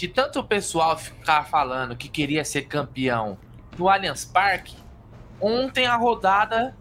[0.00, 3.36] de tanto o pessoal ficar falando que queria ser campeão
[3.76, 4.74] no Allianz Parque,
[5.38, 6.74] ontem a rodada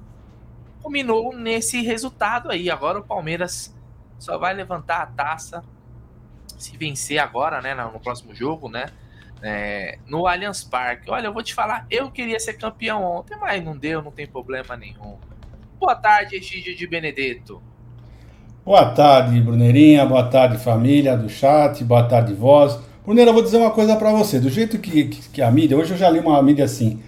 [0.82, 2.72] culminou nesse resultado aí.
[2.72, 3.76] Agora o Palmeiras
[4.18, 5.62] só vai levantar a taça
[6.58, 8.86] se vencer agora, né, no próximo jogo, né,
[9.42, 11.12] é, no Allianz Parque.
[11.12, 14.28] Olha, eu vou te falar, eu queria ser campeão ontem, mas não deu, não tem
[14.28, 15.18] problema nenhum.
[15.78, 17.62] Boa tarde, Egídio de Benedetto.
[18.64, 20.06] Boa tarde, Bruneirinha.
[20.06, 21.84] Boa tarde, família do chat.
[21.84, 22.89] Boa tarde, voz.
[23.10, 24.40] Bruneira, eu vou dizer uma coisa para você.
[24.40, 27.00] Do jeito que, que, que, a mídia, hoje eu já li uma mídia assim: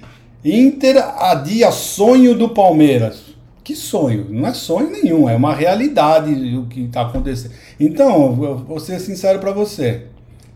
[0.43, 3.21] Inter adia sonho do Palmeiras.
[3.63, 4.25] Que sonho?
[4.27, 7.53] Não é sonho nenhum, é uma realidade o que está acontecendo.
[7.79, 10.07] Então, eu vou ser sincero para você.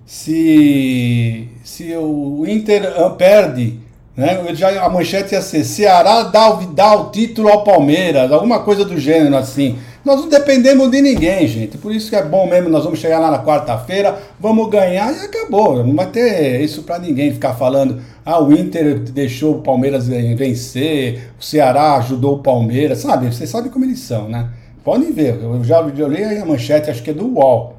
[0.04, 2.82] Se, se o Inter
[3.16, 3.80] perde
[4.18, 4.40] né?
[4.56, 8.98] Já, a manchete ia ser: Ceará dá, dá o título ao Palmeiras, alguma coisa do
[8.98, 9.78] gênero assim.
[10.06, 11.80] Nós não dependemos de ninguém, gente.
[11.80, 12.70] Por isso que é bom mesmo.
[12.70, 15.84] Nós vamos chegar lá na quarta-feira, vamos ganhar e acabou.
[15.84, 18.00] Não vai ter isso para ninguém ficar falando.
[18.24, 23.34] Ah, o Inter deixou o Palmeiras vencer, o Ceará ajudou o Palmeiras, sabe?
[23.34, 24.50] Vocês sabem como eles são, né?
[24.84, 25.42] Podem ver.
[25.42, 27.76] Eu já li a manchete, acho que é do UOL.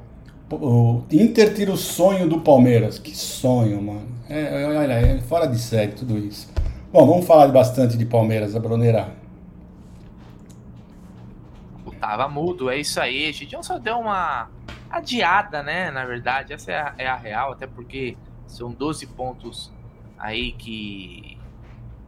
[0.50, 2.98] O Inter tira o sonho do Palmeiras.
[2.98, 4.16] Que sonho, mano.
[4.28, 6.48] É, é, olha, é fora de série tudo isso.
[6.92, 9.25] Bom, vamos falar bastante de Palmeiras, a Bruneira.
[12.06, 13.32] Tava mudo, é isso aí.
[13.32, 14.48] Gideon só deu uma
[14.88, 15.90] adiada, né?
[15.90, 19.72] Na verdade, essa é a, é a real, até porque são 12 pontos
[20.16, 21.36] aí que,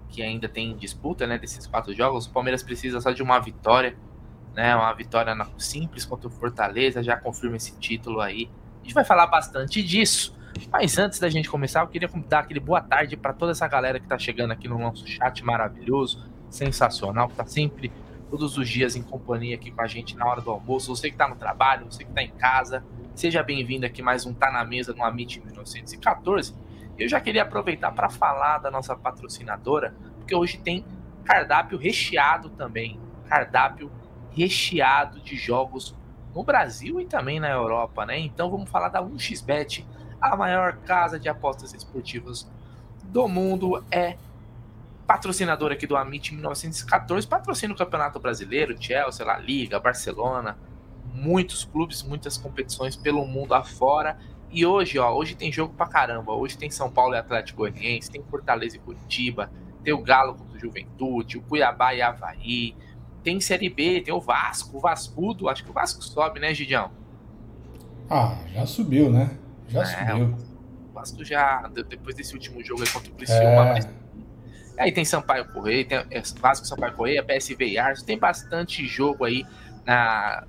[0.08, 1.36] que ainda tem disputa, né?
[1.36, 2.26] Desses quatro jogos.
[2.26, 3.96] O Palmeiras precisa só de uma vitória,
[4.54, 4.76] né?
[4.76, 8.48] Uma vitória simples contra o Fortaleza, já confirma esse título aí.
[8.80, 10.32] A gente vai falar bastante disso.
[10.70, 13.98] Mas antes da gente começar, eu queria dar aquele boa tarde para toda essa galera
[13.98, 17.90] que está chegando aqui no nosso chat maravilhoso, sensacional, que tá sempre
[18.30, 20.94] todos os dias em companhia aqui com a gente na hora do almoço.
[20.94, 22.84] Você que está no trabalho, você que está em casa,
[23.14, 26.54] seja bem-vindo aqui mais um Tá na Mesa no Amit 1914.
[26.98, 30.84] Eu já queria aproveitar para falar da nossa patrocinadora, porque hoje tem
[31.24, 33.00] cardápio recheado também.
[33.28, 33.90] Cardápio
[34.30, 35.94] recheado de jogos
[36.34, 38.18] no Brasil e também na Europa, né?
[38.18, 39.84] Então vamos falar da 1xBet
[40.20, 42.50] a maior casa de apostas esportivas
[43.04, 44.18] do mundo, é
[45.08, 50.58] patrocinador aqui do Amit 1914, patrocina o Campeonato Brasileiro, Chelsea, La Liga, Barcelona,
[51.14, 54.18] muitos clubes, muitas competições pelo mundo afora.
[54.50, 56.32] E hoje, ó, hoje tem jogo pra caramba.
[56.32, 59.50] Hoje tem São Paulo e Atlético Goianiense, tem Fortaleza e Curitiba,
[59.82, 62.76] tem o Galo contra o Juventude, o Cuiabá e Havaí,
[63.24, 66.90] tem Série B, tem o Vasco, o Vascudo, acho que o Vasco sobe, né, Gidião?
[68.10, 69.38] Ah, já subiu, né?
[69.68, 70.36] Já é, subiu.
[70.90, 73.72] O Vasco já, depois desse último jogo aí contra o Criciúma, é.
[73.72, 74.07] mas...
[74.78, 79.24] Aí tem Sampaio Correia, tem é, Vasco Sampaio Correia, PSV e Arsenal, tem bastante jogo
[79.24, 79.44] aí
[79.84, 80.44] na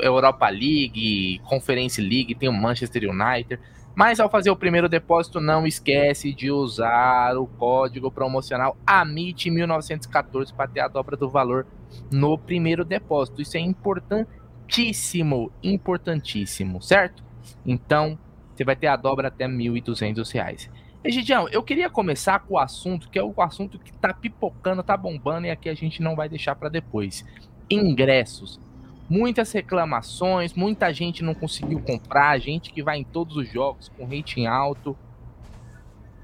[0.00, 3.58] Europa League, Conference League, tem o Manchester United.
[3.94, 10.68] Mas ao fazer o primeiro depósito, não esquece de usar o código promocional AMIT1914 para
[10.68, 11.66] ter a dobra do valor
[12.10, 13.40] no primeiro depósito.
[13.40, 17.22] Isso é importantíssimo, importantíssimo, certo?
[17.64, 18.18] Então,
[18.54, 20.68] você vai ter a dobra até R$ 1.200.
[21.04, 24.96] Egidião, eu queria começar com o assunto, que é o assunto que tá pipocando, tá
[24.96, 27.22] bombando, e aqui a gente não vai deixar para depois.
[27.70, 28.58] Ingressos.
[29.06, 34.06] Muitas reclamações, muita gente não conseguiu comprar, gente que vai em todos os jogos com
[34.06, 34.96] rating alto.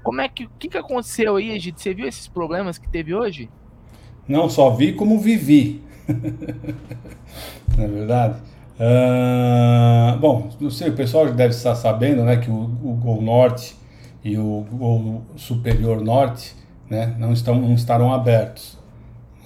[0.01, 1.79] Como é que, o que, que aconteceu aí, Egito?
[1.79, 3.51] Você viu esses problemas que teve hoje?
[4.27, 5.83] Não só vi, como vivi.
[7.77, 8.39] não é verdade?
[8.79, 13.79] Uh, bom, não sei, o pessoal deve estar sabendo né, que o, o Gol Norte
[14.23, 16.55] e o Gol Superior Norte
[16.89, 18.77] né, não, estão, não estarão abertos.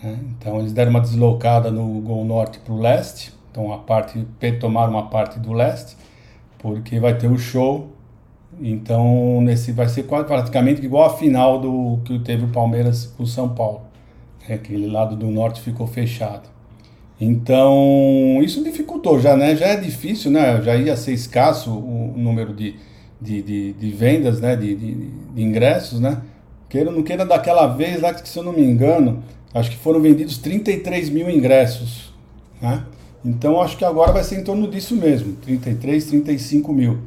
[0.01, 0.19] Né?
[0.31, 4.25] Então eles deram uma deslocada no Gol Norte para o leste, então a parte,
[4.59, 5.95] tomaram uma parte do leste,
[6.59, 7.91] porque vai ter o show.
[8.61, 13.27] Então nesse vai ser praticamente igual a final do que teve o Palmeiras com o
[13.27, 13.81] São Paulo.
[14.47, 16.55] Aquele lado do norte ficou fechado.
[17.19, 19.55] Então, isso dificultou já, né?
[19.55, 20.61] Já é difícil, né?
[20.61, 22.75] Já ia ser escasso o número de,
[23.25, 24.55] de, de, de vendas, né?
[24.55, 24.95] De, de,
[25.33, 26.21] de, ingressos, né?
[26.69, 29.23] Queira não queira daquela vez lá que, se eu não me engano,
[29.53, 32.13] acho que foram vendidos 33 mil ingressos,
[32.61, 32.83] né?
[33.23, 36.99] Então, acho que agora vai ser em torno disso mesmo, 33, 35 mil.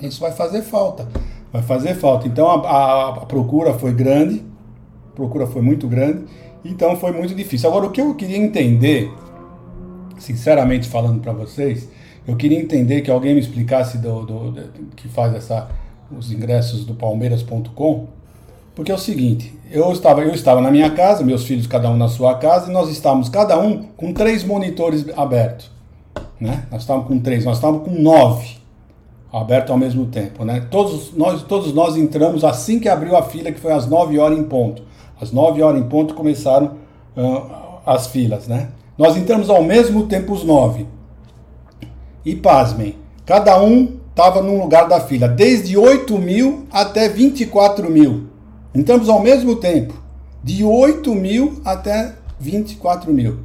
[0.00, 1.08] Isso vai fazer falta,
[1.52, 2.26] vai fazer falta.
[2.26, 4.44] Então, a, a, a procura foi grande,
[5.12, 6.24] a procura foi muito grande,
[6.64, 7.68] então foi muito difícil.
[7.68, 9.12] Agora, o que eu queria entender,
[10.18, 11.88] sinceramente falando para vocês,
[12.28, 14.62] eu queria entender que alguém me explicasse do, do, do
[14.94, 15.66] que faz essa,
[16.14, 18.06] os ingressos do Palmeiras.com,
[18.74, 21.96] porque é o seguinte, eu estava, eu estava na minha casa, meus filhos cada um
[21.96, 25.70] na sua casa, e nós estávamos cada um com três monitores abertos.
[26.38, 26.66] Né?
[26.70, 28.58] Nós estávamos com três, nós estávamos com nove.
[29.32, 30.66] aberto ao mesmo tempo, né?
[30.70, 34.38] Todos nós, todos nós entramos assim que abriu a fila, que foi às 9 horas
[34.38, 34.82] em ponto.
[35.18, 36.76] Às 9 horas em ponto começaram
[37.16, 38.68] uh, as filas, né?
[38.98, 40.86] Nós entramos ao mesmo tempo os nove.
[42.24, 48.24] E pasmem, cada um estava num lugar da fila, desde 8 mil até 24 mil.
[48.74, 49.94] Entramos ao mesmo tempo,
[50.42, 53.38] de 8 mil até 24 mil.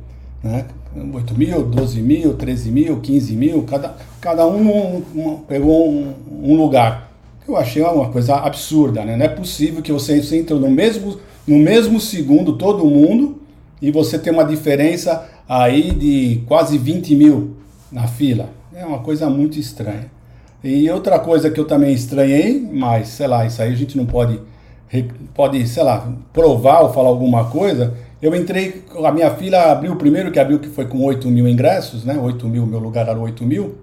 [0.43, 0.65] Né?
[1.13, 6.13] 8 mil, 12 mil, 13 mil, 15 mil, cada, cada um, um, um pegou um,
[6.43, 7.11] um, lugar.
[7.47, 9.15] Eu achei uma coisa absurda, né?
[9.15, 11.17] Não é possível que você, você entre no mesmo,
[11.47, 13.41] no mesmo segundo, todo mundo,
[13.81, 17.62] e você tem uma diferença aí de quase 20 mil
[17.93, 18.49] na fila.
[18.75, 20.11] É uma coisa muito estranha.
[20.63, 24.05] E outra coisa que eu também estranhei, mas sei lá, isso aí a gente não
[24.05, 24.39] pode,
[25.33, 30.31] pode sei lá, provar ou falar alguma coisa, eu entrei, a minha fila abriu primeiro,
[30.31, 32.17] que abriu que foi com 8 mil ingressos, né?
[32.17, 33.75] 8 mil, meu lugar era 8 mil.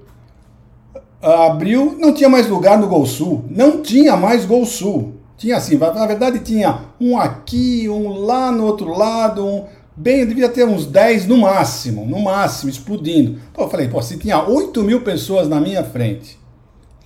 [1.22, 3.44] Abriu, não tinha mais lugar no Gol Sul.
[3.50, 5.16] Não tinha mais Gol Sul.
[5.36, 9.64] Tinha assim, na verdade tinha um aqui, um lá no outro lado, um,
[10.00, 13.38] bem, devia ter uns 10 no máximo, no máximo, explodindo.
[13.50, 16.38] Então eu falei, pô, se tinha 8 mil pessoas na minha frente,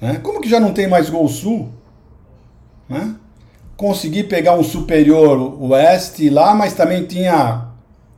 [0.01, 0.21] né?
[0.23, 1.71] como que já não tem mais Gol Sul?
[2.89, 3.17] Né?
[3.77, 7.69] consegui pegar um superior oeste lá, mas também tinha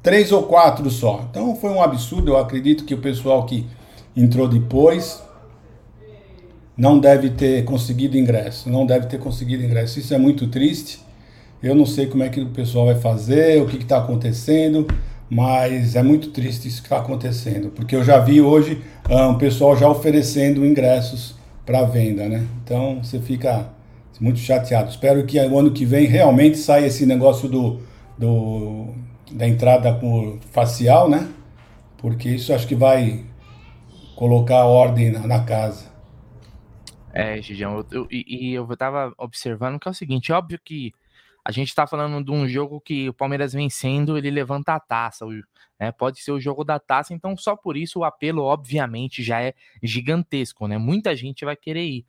[0.02, 1.26] três ou quatro só.
[1.31, 2.32] Então foi um absurdo.
[2.32, 3.67] Eu acredito que o pessoal que
[4.17, 5.22] entrou depois
[6.76, 8.69] não deve ter conseguido ingresso.
[8.70, 9.99] Não deve ter conseguido ingresso.
[9.99, 11.00] Isso é muito triste.
[11.62, 14.87] Eu não sei como é que o pessoal vai fazer, o que está acontecendo,
[15.29, 19.38] mas é muito triste isso que está acontecendo, porque eu já vi hoje um, o
[19.38, 22.47] pessoal já oferecendo ingressos para venda, né?
[22.62, 23.69] Então você fica
[24.20, 24.91] muito chateado.
[24.91, 27.81] Espero que o ano que vem realmente saia esse negócio do,
[28.17, 28.94] do
[29.31, 31.29] da entrada com facial, né?
[31.99, 33.25] Porque isso acho que vai
[34.14, 35.87] colocar ordem na, na casa.
[37.12, 40.93] É, Gigião, eu, eu, e, eu estava observando que é o seguinte, óbvio que
[41.46, 45.25] a gente está falando de um jogo que o Palmeiras vencendo, ele levanta a taça,
[45.78, 45.93] né?
[45.93, 49.54] Pode ser o jogo da taça, então só por isso o apelo, obviamente, já é
[49.81, 50.76] gigantesco, né?
[50.76, 52.06] Muita gente vai querer ir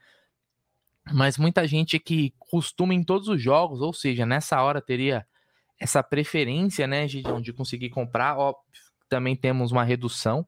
[1.13, 5.25] mas muita gente que costuma em todos os jogos, ou seja, nessa hora teria
[5.79, 8.37] essa preferência, né, Gideon, de conseguir comprar.
[8.37, 8.55] Ó,
[9.07, 10.45] também temos uma redução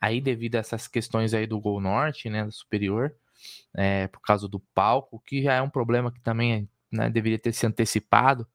[0.00, 3.14] aí devido a essas questões aí do Gol Norte, né, superior,
[3.74, 7.52] é, por causa do palco, que já é um problema que também né, deveria ter
[7.52, 8.46] se antecipado,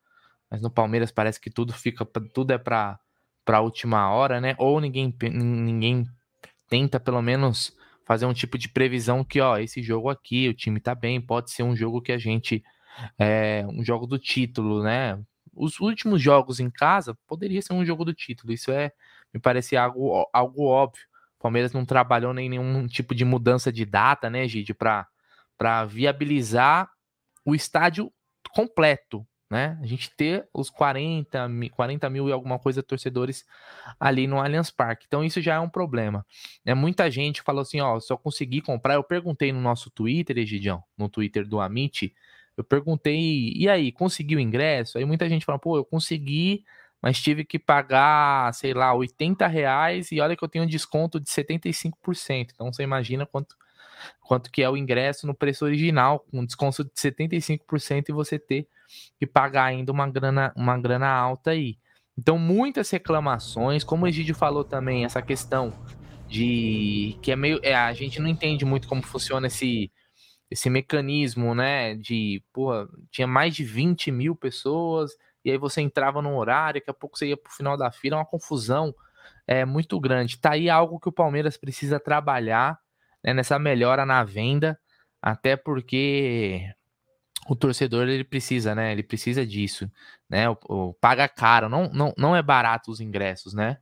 [0.49, 2.99] mas no Palmeiras parece que tudo fica, tudo é para
[3.45, 4.53] para última hora, né?
[4.59, 6.05] Ou ninguém ninguém
[6.67, 7.75] tenta pelo menos
[8.05, 11.51] fazer um tipo de previsão que, ó, esse jogo aqui, o time tá bem, pode
[11.51, 12.63] ser um jogo que a gente.
[13.17, 15.19] É, um jogo do título, né?
[15.53, 18.51] Os últimos jogos em casa poderia ser um jogo do título.
[18.53, 18.91] Isso é,
[19.33, 21.03] me parece algo, algo óbvio.
[21.37, 26.89] O Palmeiras não trabalhou nem nenhum tipo de mudança de data, né, Gide, para viabilizar
[27.45, 28.11] o estádio
[28.53, 29.77] completo né?
[29.81, 33.45] A gente ter os 40, 40 mil e alguma coisa torcedores
[33.99, 35.05] ali no Allianz Parque.
[35.07, 36.25] Então isso já é um problema.
[36.63, 40.37] É muita gente falou assim, ó, se eu conseguir comprar, eu perguntei no nosso Twitter,
[40.37, 42.13] Egidião, no Twitter do Amit,
[42.55, 44.97] eu perguntei, e aí, conseguiu ingresso?
[44.97, 46.63] Aí muita gente falou, pô, eu consegui,
[47.01, 51.19] mas tive que pagar, sei lá, 80 reais e olha que eu tenho um desconto
[51.19, 52.51] de 75%.
[52.53, 53.55] Então você imagina quanto
[54.21, 58.67] quanto que é o ingresso no preço original, com desconto de 75% e você ter
[59.19, 61.77] que pagar ainda uma grana, uma grana alta aí.
[62.17, 65.73] Então, muitas reclamações, como o Egídio falou também, essa questão
[66.27, 67.59] de que é meio.
[67.63, 69.91] É, a gente não entende muito como funciona esse,
[70.51, 71.95] esse mecanismo, né?
[71.95, 72.71] De, pô,
[73.11, 75.11] tinha mais de 20 mil pessoas,
[75.43, 78.17] e aí você entrava num horário, daqui a pouco você ia pro final da fila,
[78.17, 78.93] é uma confusão
[79.47, 80.37] é, muito grande.
[80.37, 82.77] Tá aí algo que o Palmeiras precisa trabalhar
[83.23, 84.79] né, nessa melhora na venda,
[85.21, 86.63] até porque
[87.47, 88.91] o torcedor ele precisa, né?
[88.91, 89.91] Ele precisa disso,
[90.29, 90.49] né?
[90.49, 93.77] O, o, paga caro, não, não, não é barato os ingressos, né?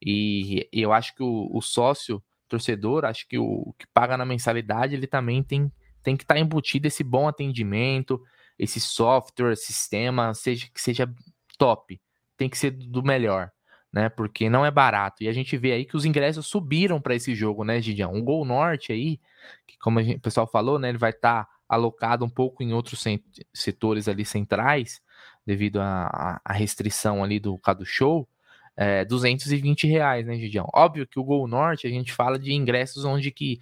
[0.00, 4.24] E, e eu acho que o, o, sócio torcedor, acho que o que paga na
[4.24, 8.22] mensalidade, ele também tem, tem que estar tá embutido esse bom atendimento,
[8.58, 11.12] esse software, sistema, seja que seja
[11.58, 12.00] top,
[12.36, 13.50] tem que ser do melhor,
[13.92, 14.08] né?
[14.08, 15.22] Porque não é barato.
[15.22, 18.12] E a gente vê aí que os ingressos subiram para esse jogo, né, Gidião?
[18.12, 19.20] Um gol norte aí,
[19.66, 22.72] que como gente, o pessoal falou, né, ele vai estar tá alocado um pouco em
[22.72, 23.02] outros
[23.52, 25.00] setores ali centrais,
[25.46, 28.28] devido à restrição ali do Cadu Show,
[28.76, 30.68] é, 220 reais, né, Gidião?
[30.74, 33.58] Óbvio que o Gol Norte, a gente fala de ingressos onde que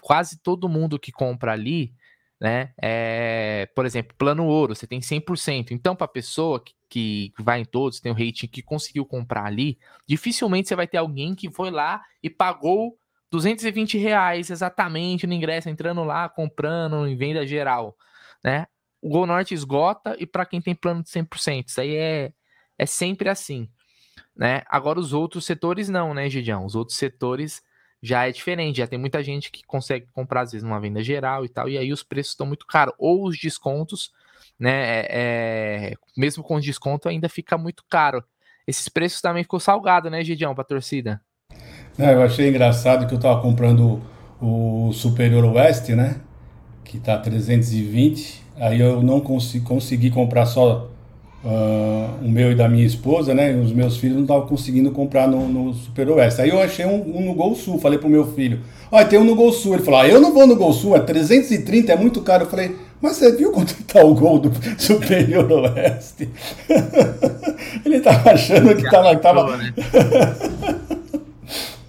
[0.00, 1.94] quase todo mundo que compra ali,
[2.40, 5.70] né, é, por exemplo, plano ouro, você tem 100%.
[5.70, 9.78] Então, para pessoa que, que vai em todos, tem o rating que conseguiu comprar ali,
[10.06, 12.96] dificilmente você vai ter alguém que foi lá e pagou
[13.30, 17.96] 220 reais exatamente no ingresso, entrando lá, comprando em venda geral,
[18.42, 18.66] né?
[19.02, 22.32] O Gol Norte esgota e para quem tem plano de 100%, isso aí é,
[22.78, 23.68] é sempre assim,
[24.34, 24.62] né?
[24.68, 26.64] Agora os outros setores não, né, Gidião?
[26.64, 27.62] Os outros setores
[28.02, 31.44] já é diferente, já tem muita gente que consegue comprar às vezes numa venda geral
[31.44, 34.12] e tal, e aí os preços estão muito caros, ou os descontos,
[34.58, 38.22] né, é, é mesmo com desconto ainda fica muito caro.
[38.66, 41.20] Esses preços também ficou salgado, né, Gidião, para torcida?
[41.96, 44.02] Não, eu achei engraçado que eu tava comprando
[44.40, 46.20] o Superior West, né,
[46.84, 50.90] que tá 320, aí eu não consegui, consegui comprar só
[51.46, 53.54] uh, o meu e da minha esposa, né?
[53.54, 56.42] Os meus filhos não estavam conseguindo comprar no, no Super Oeste.
[56.42, 58.60] Aí eu achei um, um, no Gol Sul, falei pro meu filho,
[58.90, 59.74] olha, tem um no Gol Sul.
[59.74, 62.44] Ele falou, ah, eu não vou no Gol Sul, é 330, é muito caro.
[62.44, 66.30] Eu falei, mas você viu quanto tá o gol do Superior Oeste?
[67.84, 69.16] Ele tava achando que tava...
[69.16, 69.56] tava...
[69.56, 69.74] Né?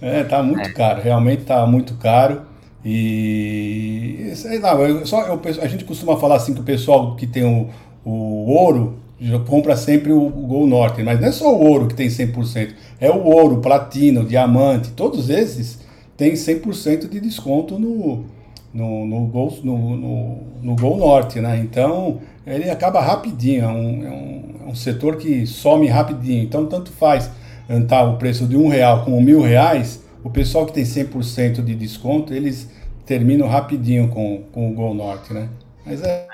[0.00, 0.72] é, tá muito é.
[0.72, 2.42] caro, realmente tá muito caro.
[2.84, 7.26] E sei lá, eu, só, eu, a gente costuma falar assim que o pessoal que
[7.26, 7.68] tem o,
[8.04, 8.98] o ouro
[9.46, 12.70] compra sempre o, o Gol Norte, mas não é só o ouro que tem 100%,
[13.00, 15.80] é o ouro, platino, diamante, todos esses
[16.16, 18.24] têm 100% de desconto no,
[18.72, 21.58] no, no, Gol, no, no, no Gol Norte, né?
[21.58, 26.66] Então ele acaba rapidinho, é um, é, um, é um setor que some rapidinho, então
[26.66, 27.30] tanto faz
[27.68, 31.74] entrar o preço de um real com mil reais, o pessoal que tem 100% de
[31.74, 32.70] desconto, eles
[33.04, 35.48] terminam rapidinho com, com o Gol Norte, né?
[35.84, 36.28] Mas é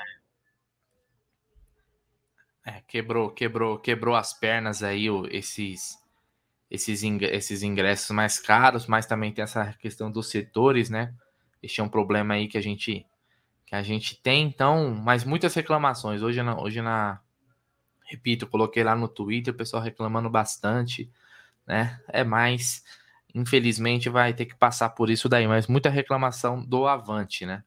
[2.67, 5.99] é, quebrou, quebrou, quebrou as pernas aí o, esses,
[6.71, 7.03] esses
[7.63, 11.13] ingressos mais caros, mas também tem essa questão dos setores, né?
[11.65, 13.07] Este é um problema aí que a gente
[13.67, 16.21] que a gente tem, então, mas muitas reclamações.
[16.21, 17.21] Hoje na, hoje na
[18.05, 21.11] repito, coloquei lá no Twitter, o pessoal reclamando bastante,
[21.67, 21.99] né?
[22.09, 22.85] É mais,
[23.35, 27.65] infelizmente vai ter que passar por isso daí, mas muita reclamação do Avante, né?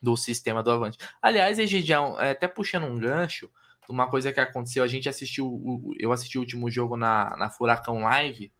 [0.00, 0.96] Do sistema do Avante.
[1.20, 3.50] Aliás, Egidião, é, até puxando um gancho,
[3.88, 8.00] uma coisa que aconteceu, a gente assistiu, eu assisti o último jogo na, na Furacão
[8.00, 8.50] Live,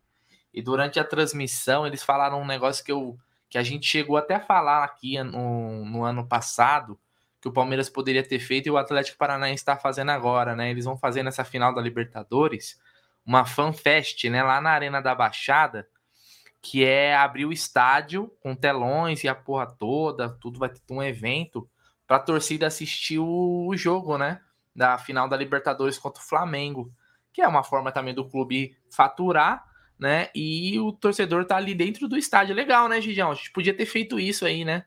[0.53, 3.17] e durante a transmissão eles falaram um negócio que, eu,
[3.53, 6.99] que a gente chegou até a falar aqui no, no ano passado,
[7.39, 10.71] que o Palmeiras poderia ter feito e o Atlético Paranaense está fazendo agora, né?
[10.71, 12.81] Eles vão fazer nessa final da Libertadores
[13.23, 14.41] uma fanfest, né?
[14.41, 15.87] Lá na Arena da Baixada,
[16.63, 21.03] que é abrir o estádio com telões e a porra toda, tudo vai ter um
[21.03, 21.69] evento
[22.07, 24.41] para a torcida assistir o jogo, né?
[24.75, 26.91] da final da Libertadores contra o Flamengo,
[27.31, 29.63] que é uma forma também do clube faturar,
[30.03, 30.27] né?
[30.35, 32.53] E o torcedor tá ali dentro do estádio.
[32.53, 33.31] Legal, né, Gigião?
[33.31, 34.83] A gente podia ter feito isso aí, né?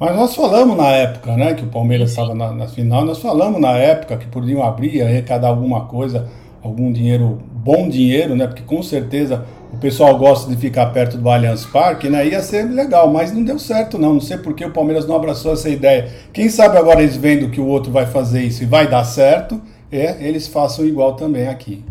[0.00, 3.60] Mas nós falamos na época, né, que o Palmeiras estava na, na, final, nós falamos
[3.60, 6.30] na época que podiam abrir, arrecadar alguma coisa,
[6.62, 11.28] algum dinheiro, bom dinheiro, né, porque com certeza o pessoal gosta de ficar perto do
[11.28, 12.26] Allianz Parque, né?
[12.26, 14.14] Ia ser legal, mas não deu certo não.
[14.14, 16.10] Não sei por que o Palmeiras não abraçou essa ideia.
[16.32, 19.60] Quem sabe agora eles vendo que o outro vai fazer isso e vai dar certo,
[19.92, 21.84] é, eles façam igual também aqui.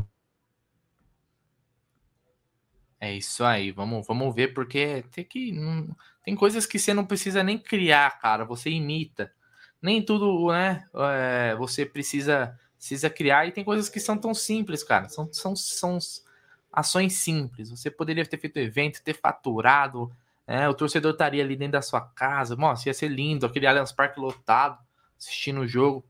[3.05, 5.51] É isso aí, vamos, vamos ver, porque tem que.
[5.51, 8.43] Não, tem coisas que você não precisa nem criar, cara.
[8.45, 9.31] Você imita.
[9.79, 10.83] Nem tudo, né?
[11.13, 15.07] É, você precisa, precisa criar, e tem coisas que são tão simples, cara.
[15.07, 15.99] São, são, são
[16.73, 17.69] ações simples.
[17.69, 20.11] Você poderia ter feito evento, ter faturado,
[20.47, 20.67] né?
[20.67, 22.55] o torcedor estaria ali dentro da sua casa.
[22.55, 24.79] Nossa, ia ser lindo, aquele Allianz Parque lotado,
[25.15, 26.03] assistindo o jogo.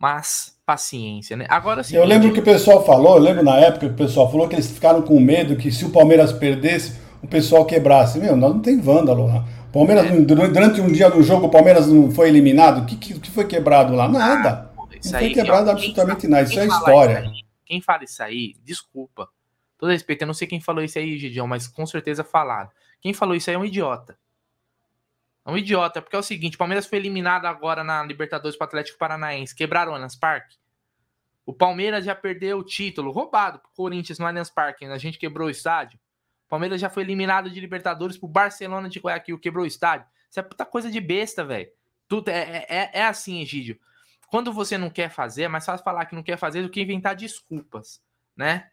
[0.00, 1.46] Mas paciência, né?
[1.48, 1.96] Agora sim.
[1.96, 4.54] Eu lembro que o pessoal falou, eu lembro na época que o pessoal falou que
[4.54, 8.18] eles ficaram com medo que se o Palmeiras perdesse, o pessoal quebrasse.
[8.18, 9.44] Meu, nós não tem vândalo lá.
[9.72, 10.20] Palmeiras, é.
[10.20, 12.82] durante um dia do jogo, o Palmeiras não foi eliminado.
[12.82, 14.08] O que, que, que foi quebrado lá?
[14.08, 14.70] Nada.
[14.76, 16.44] Ah, não foi quebrado ó, absolutamente nada.
[16.44, 17.20] Isso é história.
[17.20, 19.28] Isso aí, quem fala isso aí, desculpa
[19.80, 22.70] todo respeito, eu não sei quem falou isso aí, Gidião, mas com certeza falaram.
[23.00, 24.16] Quem falou isso aí é um idiota.
[25.50, 28.66] É um idiota, porque é o seguinte: o Palmeiras foi eliminado agora na Libertadores para
[28.66, 29.54] o Atlético Paranaense.
[29.54, 30.56] Quebraram o Allianz Parque.
[31.44, 34.84] O Palmeiras já perdeu o título, roubado pro Corinthians no Allianz Parque.
[34.84, 35.98] A gente quebrou o estádio.
[36.46, 40.06] O Palmeiras já foi eliminado de Libertadores pro Barcelona de Guayaquil, quebrou o estádio.
[40.30, 41.68] Isso é puta coisa de besta, velho.
[42.06, 43.78] Tudo é, é, é assim, Egídio.
[44.28, 46.80] Quando você não quer fazer, é mais fácil falar que não quer fazer do que
[46.80, 48.00] inventar desculpas,
[48.36, 48.70] né?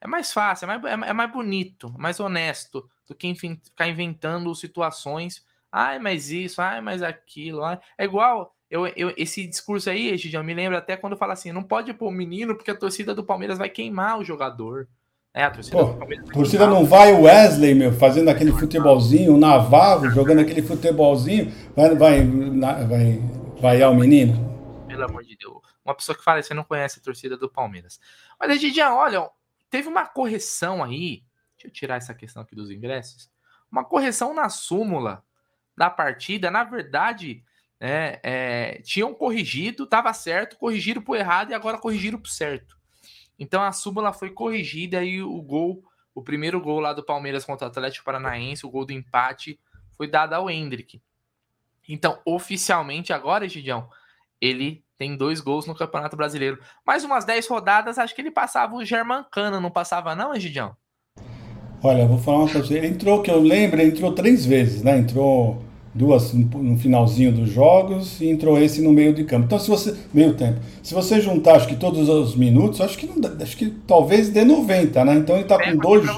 [0.00, 4.54] É mais fácil, é mais, é, é mais bonito, mais honesto do que ficar inventando
[4.54, 5.44] situações.
[5.72, 7.64] Ai, mas isso, ai, mas aquilo.
[7.64, 7.80] Ai.
[7.96, 11.62] É igual eu, eu, esse discurso aí, Gidião, me lembra até quando fala assim: não
[11.62, 14.88] pode pôr o menino porque a torcida do Palmeiras vai queimar o jogador.
[15.34, 16.26] É, a torcida Pô, do Palmeiras.
[16.26, 21.50] Vai torcida não vai o Wesley, meu, fazendo aquele futebolzinho, o Navarro jogando aquele futebolzinho,
[21.74, 22.22] vai, vai,
[22.86, 23.22] vai,
[23.58, 24.52] vai ao menino.
[24.86, 25.56] Pelo amor de Deus.
[25.82, 27.98] Uma pessoa que fala, você não conhece a torcida do Palmeiras.
[28.38, 29.26] Mas, Gidião, olha,
[29.72, 31.24] Teve uma correção aí.
[31.56, 33.30] Deixa eu tirar essa questão aqui dos ingressos.
[33.70, 35.24] uma correção na súmula
[35.76, 36.50] da partida.
[36.50, 37.44] Na verdade,
[37.80, 42.76] é, é, tinham corrigido, estava certo, corrigiram para errado e agora corrigiram para certo.
[43.38, 45.82] Então a súmula foi corrigida e o gol,
[46.14, 49.58] o primeiro gol lá do Palmeiras contra o Atlético Paranaense, o gol do empate,
[49.96, 51.02] foi dado ao Hendrick.
[51.88, 53.90] Então, oficialmente agora, Gidião,
[54.40, 56.62] ele tem dois gols no Campeonato Brasileiro.
[56.86, 60.76] Mais umas 10 rodadas, acho que ele passava o Germancano, não passava não, Egidião?
[61.82, 62.76] Olha, vou falar uma coisa.
[62.76, 64.98] Ele entrou, que eu lembro, ele entrou três vezes, né?
[64.98, 65.58] Entrou
[65.94, 69.46] duas no finalzinho dos jogos e entrou esse no meio de campo.
[69.46, 69.94] Então, se você.
[70.14, 70.60] Meio tempo.
[70.82, 74.44] Se você juntar, acho que todos os minutos, acho que, não, acho que talvez dê
[74.44, 75.16] 90, né?
[75.16, 76.08] Então ele tá com dois.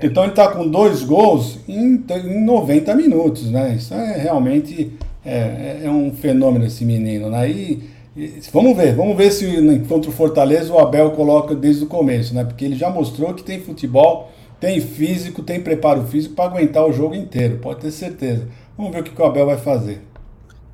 [0.00, 3.74] Então ele tá com dois gols em, em 90 minutos, né?
[3.76, 4.92] Isso é realmente
[5.24, 7.50] é, é um fenômeno esse menino, né?
[7.50, 7.82] E,
[8.16, 9.46] e, vamos ver, vamos ver se
[9.88, 12.44] contra o Fortaleza o Abel coloca desde o começo, né?
[12.44, 14.30] Porque ele já mostrou que tem futebol,
[14.60, 18.48] tem físico, tem preparo físico para aguentar o jogo inteiro, pode ter certeza.
[18.76, 20.02] Vamos ver o que o Abel vai fazer.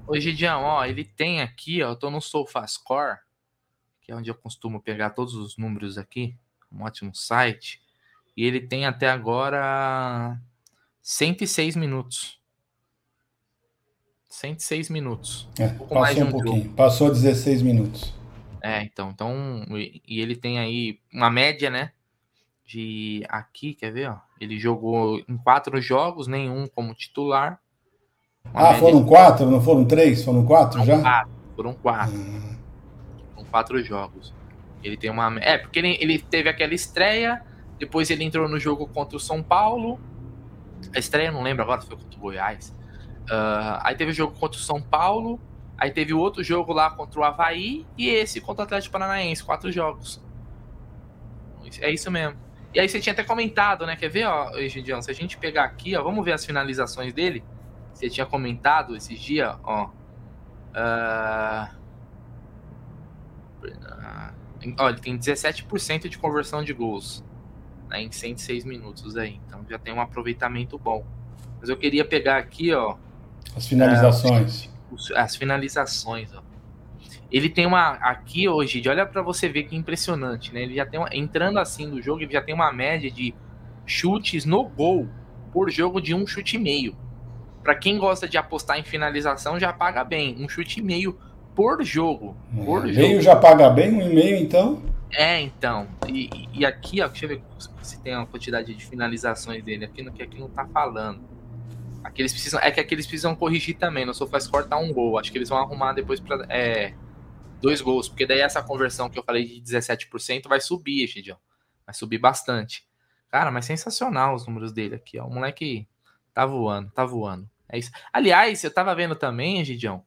[0.06, 3.18] Ô Gidião, ó, ele tem aqui, ó, eu tô no SofaScore,
[4.02, 6.36] que é onde eu costumo pegar todos os números aqui,
[6.70, 7.80] um ótimo site,
[8.36, 10.38] e ele tem até agora
[11.00, 12.38] 106 minutos.
[14.28, 15.48] 106 minutos.
[15.58, 16.62] É, um passou um, um pouquinho.
[16.64, 16.74] Jogo.
[16.74, 18.12] Passou 16 minutos.
[18.60, 21.92] É, então, então e, e, ele tem aí uma média, né?
[22.66, 24.10] De aqui, quer ver?
[24.10, 27.60] Ó, ele jogou em quatro jogos, nenhum como titular.
[28.52, 29.08] Ah, foram de...
[29.08, 30.24] quatro, não foram três?
[30.24, 31.02] Foram quatro foram já?
[31.02, 32.16] Quatro, foram quatro.
[32.16, 32.56] Hum.
[33.34, 34.34] Foram quatro jogos.
[34.82, 35.38] Ele tem uma.
[35.40, 37.42] É, porque ele, ele teve aquela estreia,
[37.78, 39.98] depois ele entrou no jogo contra o São Paulo.
[40.94, 42.74] A estreia, não lembro agora foi contra o Goiás.
[43.24, 45.40] Uh, aí teve o jogo contra o São Paulo,
[45.78, 49.42] aí teve o outro jogo lá contra o Havaí e esse contra o Atlético Paranaense,
[49.42, 50.22] quatro jogos.
[51.80, 52.43] É isso mesmo.
[52.74, 53.94] E aí você tinha até comentado, né?
[53.94, 55.00] Quer ver, ó, Egidião?
[55.00, 57.44] Se a gente pegar aqui, ó, vamos ver as finalizações dele.
[57.92, 59.90] Você tinha comentado esses dias, ó.
[60.74, 61.84] Uh...
[64.78, 67.22] Ó, ele tem 17% de conversão de gols
[67.88, 69.40] né, em 106 minutos aí.
[69.46, 71.06] Então já tem um aproveitamento bom.
[71.60, 72.96] Mas eu queria pegar aqui, ó,
[73.56, 74.70] as finalizações.
[75.12, 76.42] É, as finalizações, ó.
[77.34, 77.94] Ele tem uma.
[77.94, 80.62] Aqui hoje, olha para você ver que impressionante, né?
[80.62, 83.34] Ele já tem uma, Entrando assim no jogo, ele já tem uma média de
[83.84, 85.08] chutes no gol
[85.52, 86.96] por jogo de um chute e meio.
[87.60, 90.36] Para quem gosta de apostar em finalização, já paga bem.
[90.38, 91.18] Um chute e meio
[91.56, 92.36] por jogo.
[92.64, 93.00] Por é, jogo.
[93.00, 94.80] Meio já paga bem, um e meio então?
[95.10, 95.88] É, então.
[96.06, 97.42] E, e aqui, ó, deixa eu ver
[97.82, 99.86] se tem a quantidade de finalizações dele.
[99.86, 101.18] Aqui que aqui não tá falando.
[102.04, 104.06] Aqueles precisam, é que aqueles precisam corrigir também.
[104.06, 105.18] No SofaScore tá um gol.
[105.18, 106.94] Acho que eles vão arrumar depois para é,
[107.64, 111.36] dois gols, porque daí essa conversão que eu falei de 17% vai subir, Gideon.
[111.86, 112.86] Vai subir bastante.
[113.30, 115.26] Cara, mas sensacional os números dele aqui, ó.
[115.26, 115.88] O moleque
[116.34, 117.48] tá voando, tá voando.
[117.66, 117.90] É isso.
[118.12, 120.00] Aliás, eu tava vendo também, Gideon,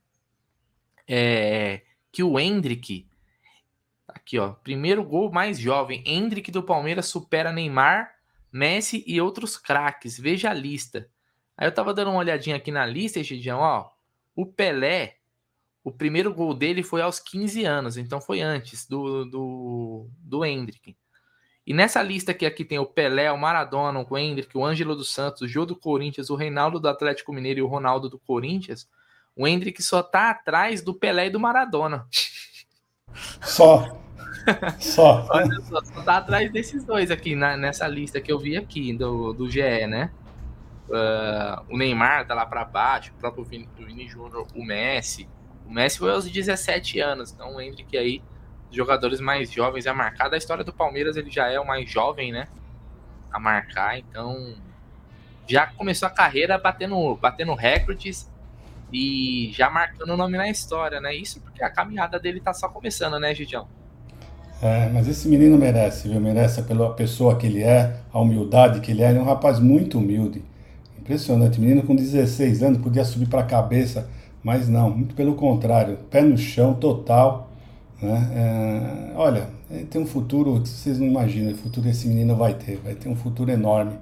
[1.08, 3.10] é, que o Hendrick,
[4.08, 8.15] aqui ó, primeiro gol mais jovem, Hendrick do Palmeiras supera Neymar,
[8.52, 10.17] Messi e outros craques.
[10.20, 11.10] Veja a lista.
[11.58, 13.89] Aí eu tava dando uma olhadinha aqui na lista, Gidião, ó.
[14.36, 15.16] O Pelé,
[15.88, 20.97] o primeiro gol dele foi aos 15 anos, então foi antes do, do, do Hendrick.
[21.65, 25.13] E nessa lista aqui, aqui tem o Pelé, o Maradona, o Hendrick, o Ângelo dos
[25.13, 28.86] Santos, o Jô do Corinthians, o Reinaldo do Atlético Mineiro e o Ronaldo do Corinthians.
[29.34, 32.06] O Hendrick só tá atrás do Pelé e do Maradona.
[33.41, 33.97] Só.
[34.82, 35.26] Só.
[35.32, 38.91] Olha só, só tá atrás desses dois aqui, na, nessa lista que eu vi aqui
[38.91, 40.12] do, do GE, né?
[40.89, 45.30] Uh, o Neymar tá lá para baixo, o próprio Vini, Vini Júnior, o Messi.
[45.67, 48.21] O Messi foi aos 17 anos, então o Hendrick aí,
[48.71, 50.30] jogadores mais jovens a marcar.
[50.30, 52.47] Da história do Palmeiras, ele já é o mais jovem, né?
[53.32, 54.56] A marcar, então
[55.47, 58.30] já começou a carreira batendo, batendo recordes
[58.91, 61.15] e já marcando o nome na história, né?
[61.15, 63.67] Isso porque a caminhada dele tá só começando, né, Gidião?
[64.62, 66.19] É, mas esse menino merece, viu?
[66.19, 69.10] Merece pela pessoa que ele é, a humildade que ele é.
[69.10, 70.43] Ele é um rapaz muito humilde.
[70.97, 71.60] Impressionante.
[71.60, 74.10] Menino com 16 anos podia subir para a cabeça,
[74.43, 75.97] mas não, muito pelo contrário.
[76.10, 77.50] Pé no chão total.
[78.02, 78.30] Né?
[78.36, 79.50] É, olha,
[79.89, 81.52] tem um futuro que vocês não imaginam.
[81.54, 82.80] O futuro esse menino vai ter.
[82.84, 83.93] Vai ter um futuro enorme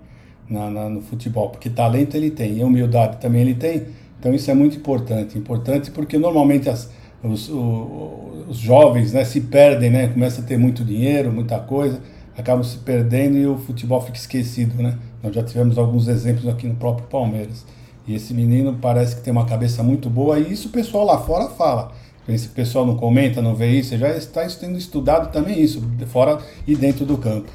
[0.50, 1.50] na, na, no futebol.
[1.50, 3.88] Porque talento ele tem e humildade também ele tem.
[4.19, 5.38] Então isso é muito importante.
[5.38, 6.91] Importante porque normalmente as,
[7.24, 10.08] os, os, os jovens né, se perdem, né?
[10.08, 12.02] começam a ter muito dinheiro, muita coisa
[12.38, 14.98] acabam se perdendo e o futebol fica esquecido, né?
[15.24, 17.65] Nós já tivemos alguns exemplos aqui no próprio Palmeiras.
[18.08, 21.20] E esse menino parece que tem uma cabeça muito boa e isso o pessoal lá
[21.20, 21.96] fora fala.
[22.28, 26.76] Esse pessoal não comenta, não vê isso, já está tendo estudado também isso, fora e
[26.76, 27.52] dentro do campo.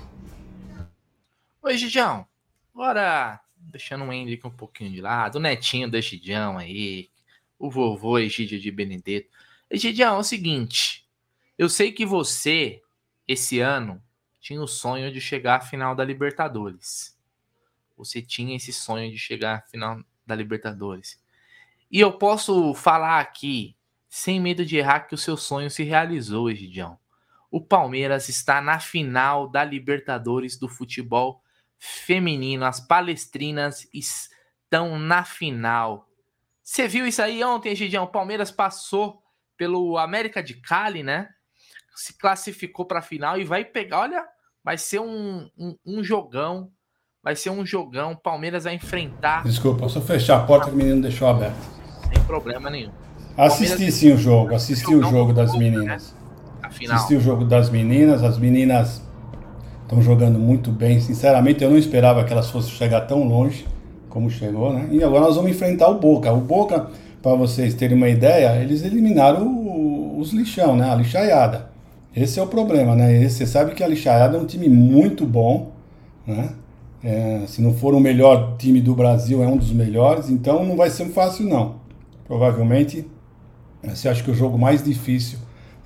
[1.62, 2.26] Oi, Gidião.
[2.72, 7.08] Agora, deixando o Hendrick um pouquinho de lado, o netinho do Egidião aí,
[7.58, 9.28] o vovô Egídio de Benedetto.
[9.68, 11.04] Egidião, é o seguinte,
[11.58, 12.80] eu sei que você,
[13.28, 14.02] esse ano,
[14.40, 17.16] tinha o sonho de chegar à final da Libertadores.
[17.96, 21.22] Você tinha esse sonho de chegar à final da Libertadores.
[21.90, 23.76] E eu posso falar aqui,
[24.08, 26.98] sem medo de errar, que o seu sonho se realizou, Egidião.
[27.50, 31.42] O Palmeiras está na final da Libertadores do futebol
[31.78, 32.64] feminino.
[32.64, 36.08] As palestrinas estão na final.
[36.62, 38.04] Você viu isso aí ontem, Gidião?
[38.04, 39.20] O Palmeiras passou
[39.56, 41.28] pelo América de Cali, né?
[41.96, 44.00] Se classificou para a final e vai pegar.
[44.00, 44.28] Olha,
[44.62, 46.72] vai ser um, um, um, jogão.
[47.22, 48.16] Vai ser um jogão.
[48.16, 49.44] Palmeiras vai enfrentar.
[49.44, 51.58] Desculpa, só fechar a porta que o menino deixou aberta.
[52.12, 52.90] Sem problema nenhum.
[53.36, 56.14] Assisti sim o jogo, assisti o jogo das meninas.
[56.62, 56.88] Né?
[56.90, 59.02] Assisti o jogo das meninas, as meninas
[59.82, 60.98] estão jogando muito bem.
[61.00, 63.66] Sinceramente, eu não esperava que elas fossem chegar tão longe
[64.08, 64.88] como chegou, né?
[64.90, 66.32] E agora nós vamos enfrentar o Boca.
[66.32, 66.88] O Boca,
[67.22, 70.90] para vocês terem uma ideia, eles eliminaram o, os lixão, né?
[70.90, 71.70] A lixaiada.
[72.14, 73.22] Esse é o problema, né?
[73.22, 75.72] Esse, você sabe que a lixaiada é um time muito bom,
[76.26, 76.50] né?
[77.02, 80.76] É, se não for o melhor time do Brasil, é um dos melhores, então não
[80.76, 81.76] vai ser fácil, não.
[82.26, 83.06] Provavelmente,
[83.82, 85.38] você acha que é o jogo mais difícil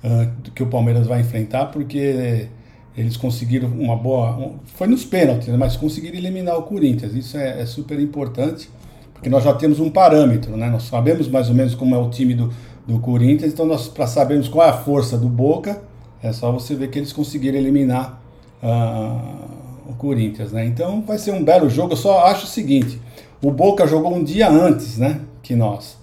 [0.03, 2.49] uh, que o Palmeiras vai enfrentar, porque
[2.97, 4.37] eles conseguiram uma boa.
[4.37, 7.13] Um, foi nos pênaltis, né, mas conseguiram eliminar o Corinthians.
[7.13, 8.69] Isso é, é, super importante,
[9.13, 10.69] porque nós já temos um parâmetro, né?
[10.69, 12.53] Nós sabemos mais ou menos como é o time do,
[12.87, 15.81] do Corinthians, então nós, para sabermos qual é a força do Boca,
[16.21, 18.21] é só você ver que eles conseguiram eliminar
[18.63, 20.65] uh, o Corinthians, né?
[20.65, 21.93] Então vai ser um belo jogo.
[21.93, 22.99] Eu só acho o seguinte:
[23.41, 25.21] o Boca jogou um dia antes, né?
[25.41, 25.97] Que nós.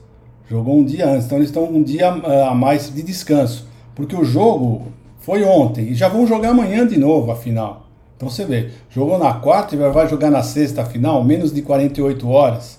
[0.48, 3.66] Jogou um dia antes, então eles estão um dia uh, a mais de descanso.
[3.94, 4.88] Porque o jogo
[5.20, 5.88] foi ontem.
[5.88, 7.86] E já vão jogar amanhã de novo a final.
[8.16, 11.62] Então você vê, jogou na quarta e vai jogar na sexta a final, menos de
[11.62, 12.78] 48 horas.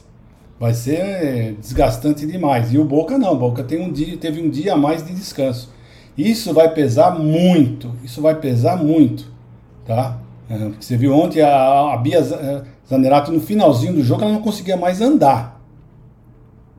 [0.59, 2.73] Vai ser é, desgastante demais.
[2.73, 5.13] E o Boca não, o Boca tem um dia, teve um dia a mais de
[5.13, 5.73] descanso.
[6.17, 7.91] Isso vai pesar muito.
[8.03, 9.25] Isso vai pesar muito.
[9.85, 10.19] Tá?
[10.79, 14.75] Você viu ontem a, a Bia é, Zanerato no finalzinho do jogo, ela não conseguia
[14.75, 15.61] mais andar.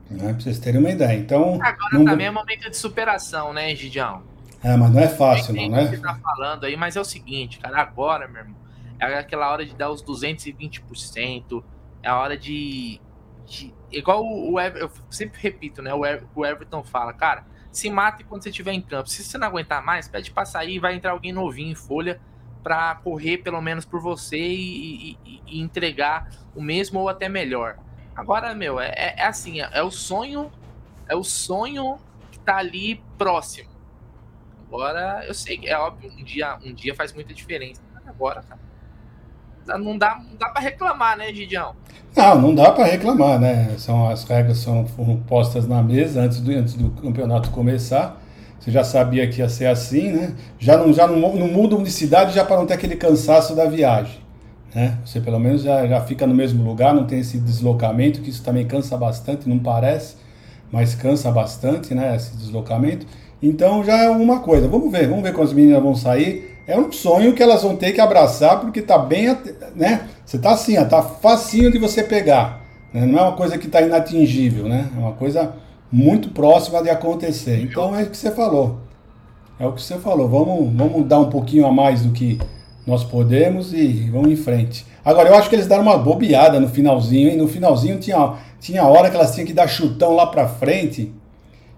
[0.09, 0.33] Né?
[0.33, 1.17] Pra vocês terem uma ideia.
[1.17, 2.05] Então, Agora não...
[2.05, 4.23] também é momento de superação, né, Gidião?
[4.63, 5.87] É, mas não é fácil, não, né?
[5.87, 8.55] que tá falando aí, mas é o seguinte, cara, agora, meu irmão,
[8.99, 11.63] é aquela hora de dar os 220%,
[12.01, 12.99] é a hora de.
[13.45, 15.93] de igual o, o Ever, eu sempre repito, né?
[15.93, 19.09] O, Ever, o Everton fala, cara, se mate quando você estiver em campo.
[19.09, 22.19] Se você não aguentar mais, pede pra sair vai entrar alguém novinho em folha
[22.65, 27.77] para correr pelo menos por você e, e, e, entregar o mesmo ou até melhor.
[28.15, 30.51] Agora, meu, é, é, é assim, é, é o sonho,
[31.07, 31.99] é o sonho
[32.31, 33.69] que tá ali próximo.
[34.67, 37.83] Agora, eu sei que é óbvio, um dia, um dia faz muita diferença.
[38.03, 41.75] Agora, cara, não dá, não dá para reclamar, né, Gidião?
[42.17, 43.75] Não, não dá para reclamar, né?
[43.77, 48.19] São, as regras são, foram postas na mesa antes do, antes do campeonato começar.
[48.65, 50.33] Você já sabia que ia ser assim, né?
[50.57, 53.65] Já não, já não, não mudam de cidade já para não ter aquele cansaço da
[53.65, 54.19] viagem.
[54.73, 54.97] Né?
[55.05, 58.43] Você pelo menos já, já fica no mesmo lugar, não tem esse deslocamento, que isso
[58.43, 60.15] também cansa bastante, não parece,
[60.71, 62.15] mas cansa bastante, né?
[62.15, 63.05] Esse deslocamento.
[63.39, 64.67] Então já é uma coisa.
[64.67, 66.57] Vamos ver, vamos ver quando as meninas vão sair.
[66.65, 69.27] É um sonho que elas vão ter que abraçar, porque tá bem,
[69.75, 70.07] né?
[70.25, 72.65] Você tá assim, ó, tá facinho de você pegar.
[72.91, 73.05] Né?
[73.05, 74.89] Não é uma coisa que tá inatingível, né?
[74.95, 75.53] É uma coisa
[75.91, 77.61] muito próxima de acontecer.
[77.61, 78.79] Então é o que você falou.
[79.59, 80.27] É o que você falou.
[80.27, 82.39] Vamos, vamos dar um pouquinho a mais do que
[82.85, 84.85] nós podemos e vamos em frente.
[85.03, 87.37] Agora, eu acho que eles deram uma bobeada no finalzinho, hein?
[87.37, 91.11] No finalzinho tinha, tinha hora que elas tinham que dar chutão lá pra frente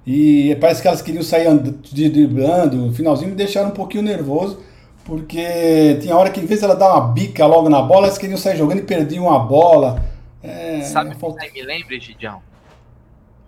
[0.05, 1.47] e parece que elas queriam sair
[1.91, 2.77] driblando.
[2.77, 4.59] No finalzinho me deixaram um pouquinho nervoso,
[5.05, 8.17] porque tinha hora que, em vez de ela dar uma bica logo na bola, elas
[8.17, 10.01] queriam sair jogando e perdiam a bola.
[10.41, 11.45] É, Sabe o falta...
[11.45, 12.41] que me lembra, Gidião?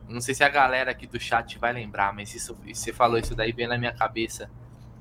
[0.09, 3.35] Não sei se a galera aqui do chat vai lembrar, mas isso, você falou isso
[3.35, 4.49] daí, vem na minha cabeça.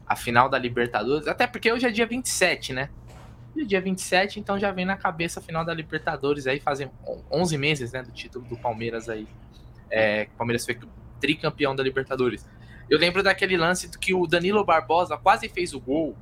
[0.07, 2.90] A final da Libertadores, até porque hoje é dia 27, né?
[3.55, 6.90] Hoje é dia 27, então já vem na cabeça a final da Libertadores aí, fazem
[7.31, 9.27] 11 meses, né, do título do Palmeiras aí.
[9.90, 10.79] É, o Palmeiras foi
[11.21, 12.47] tricampeão da Libertadores.
[12.88, 16.16] Eu lembro daquele lance que o Danilo Barbosa quase fez o gol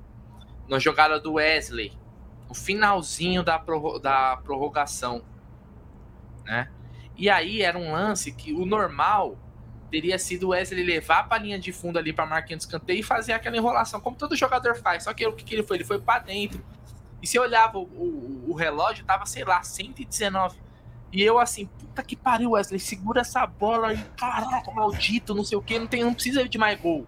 [0.69, 1.93] na jogada do Wesley,
[2.49, 5.23] no finalzinho da, prorro da prorrogação,
[6.45, 6.71] né?
[7.17, 9.39] E aí era um lance que o normal
[9.91, 13.01] teria sido o Wesley levar para a linha de fundo ali para marquinha de escanteio
[13.01, 15.05] e fazer aquela enrolação, como todo jogador faz.
[15.05, 15.79] Só que o que, que ele foi?
[15.79, 16.63] Ele foi para dentro.
[17.23, 20.67] E se olhava o, o, o relógio, tava, sei lá, 119
[21.13, 25.57] e eu assim, puta que pariu, Wesley, segura essa bola aí, caraca, maldito, não sei
[25.57, 27.07] o que, não, tem, não precisa de mais gol.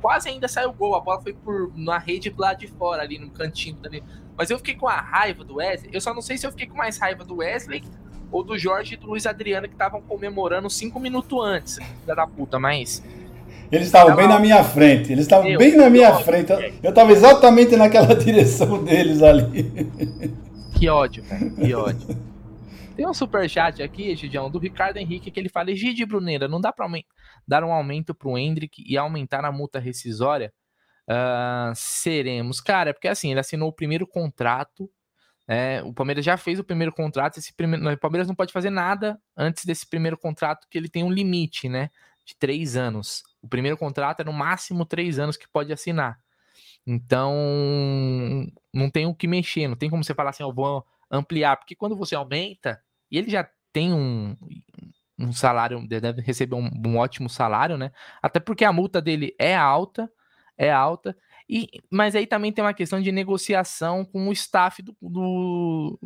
[0.00, 3.18] Quase ainda saiu gol, a bola foi por na rede do lado de fora, ali
[3.18, 4.02] no cantinho também.
[4.36, 5.90] Mas eu fiquei com a raiva do Wesley.
[5.92, 7.84] Eu só não sei se eu fiquei com mais raiva do Wesley
[8.30, 12.26] ou do Jorge e do Luiz Adriano que estavam comemorando cinco minutos antes, filha da
[12.26, 13.02] puta, mas.
[13.70, 16.52] Eles estavam bem na minha frente, eles estavam bem na minha ódio, frente.
[16.82, 19.70] Eu estava exatamente naquela direção deles ali.
[20.76, 22.30] Que ódio, velho, que ódio.
[22.96, 26.72] Tem um superchat aqui, Gidião, do Ricardo Henrique, que ele fala: Gide Bruneira, não dá
[26.72, 26.86] para
[27.46, 30.52] dar um aumento pro Hendrick e aumentar a multa rescisória?
[31.08, 32.60] Uh, seremos.
[32.60, 34.90] Cara, é porque assim, ele assinou o primeiro contrato
[35.52, 37.38] é, o Palmeiras já fez o primeiro contrato.
[37.38, 41.02] Esse primeiro, o Palmeiras não pode fazer nada antes desse primeiro contrato, que ele tem
[41.02, 41.90] um limite, né?
[42.24, 43.24] De três anos.
[43.42, 46.20] O primeiro contrato é no máximo três anos que pode assinar.
[46.86, 47.34] Então,
[48.72, 51.74] não tem o que mexer, não tem como você falar assim, eu vou ampliar, porque
[51.74, 54.36] quando você aumenta, e ele já tem um,
[55.18, 57.90] um salário, deve receber um, um ótimo salário, né?
[58.22, 60.08] Até porque a multa dele é alta,
[60.56, 61.16] é alta,
[61.52, 65.98] e, mas aí também tem uma questão de negociação com o staff do, do,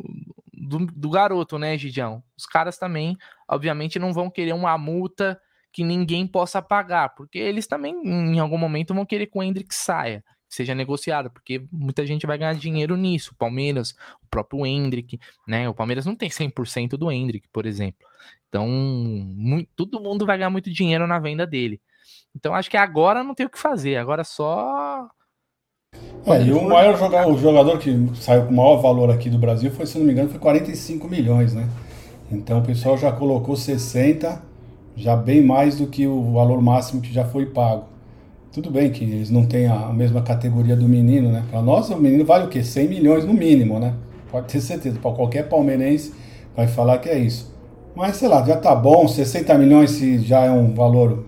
[0.51, 2.23] do, do garoto, né, Gidião?
[2.35, 3.15] Os caras também,
[3.47, 5.39] obviamente, não vão querer uma multa
[5.71, 9.75] que ninguém possa pagar, porque eles também, em algum momento, vão querer que o Hendrick
[9.75, 13.33] saia, que seja negociado, porque muita gente vai ganhar dinheiro nisso.
[13.33, 13.91] O Palmeiras,
[14.23, 15.69] o próprio Hendrick, né?
[15.69, 18.07] O Palmeiras não tem 100% do Hendrick, por exemplo.
[18.49, 21.79] Então, muito, todo mundo vai ganhar muito dinheiro na venda dele.
[22.35, 25.07] Então, acho que agora não tem o que fazer, agora só
[26.27, 29.37] é, e o maior jogador, o jogador que saiu com o maior valor aqui do
[29.37, 31.67] Brasil foi, se não me engano, foi 45 milhões, né?
[32.31, 34.41] Então o pessoal já colocou 60,
[34.95, 37.83] já bem mais do que o valor máximo que já foi pago.
[38.51, 41.43] Tudo bem que eles não têm a mesma categoria do menino, né?
[41.51, 42.63] Para nós, o menino vale o quê?
[42.63, 43.93] 100 milhões no mínimo, né?
[44.31, 44.97] Pode ter certeza.
[44.99, 46.13] Para qualquer palmeirense
[46.55, 47.53] vai falar que é isso.
[47.95, 49.07] Mas sei lá, já tá bom.
[49.07, 51.25] 60 milhões se já é um valor,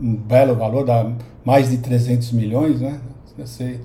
[0.00, 1.10] um belo valor, dá
[1.44, 2.98] mais de 300 milhões, né?
[3.36, 3.80] Eu sei.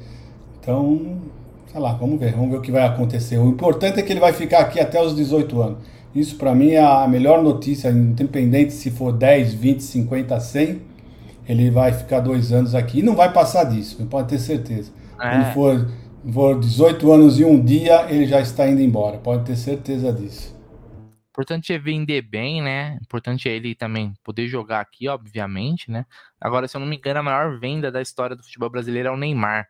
[0.64, 1.22] Então,
[1.68, 3.38] sei lá, vamos ver, vamos ver o que vai acontecer.
[3.38, 5.78] O importante é que ele vai ficar aqui até os 18 anos.
[6.16, 10.82] Isso para mim é a melhor notícia, independente se for 10, 20, 50, 100,
[11.50, 14.94] ele vai ficar dois anos aqui e não vai passar disso, pode ter certeza.
[15.20, 15.32] É.
[15.32, 15.92] Quando for,
[16.32, 20.54] for 18 anos e um dia, ele já está indo embora, pode ter certeza disso.
[21.32, 22.98] Importante é vender bem, né?
[23.02, 26.06] Importante é ele também poder jogar aqui, obviamente, né?
[26.40, 29.12] Agora, se eu não me engano, a maior venda da história do futebol brasileiro é
[29.12, 29.68] o Neymar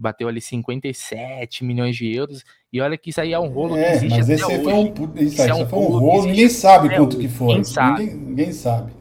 [0.00, 2.42] bateu ali 57 milhões de euros.
[2.72, 4.62] E olha que isso aí é um rolo é, que existe mas esse hoje.
[4.62, 7.48] Foi um, isso, aí, é um foi um rolo, ninguém sabe quanto que foi.
[7.48, 8.02] Ninguém sabe.
[8.02, 8.92] Ninguém, ninguém sabe.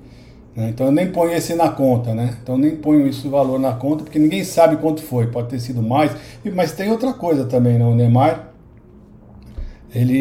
[0.56, 0.70] Né?
[0.70, 2.38] Então eu nem ponho esse na conta, né?
[2.44, 5.28] Então nem ponho isso valor na conta, porque ninguém sabe quanto foi.
[5.28, 6.12] Pode ter sido mais.
[6.54, 7.86] Mas tem outra coisa também, né?
[7.86, 8.50] O Neymar,
[9.96, 10.16] ele,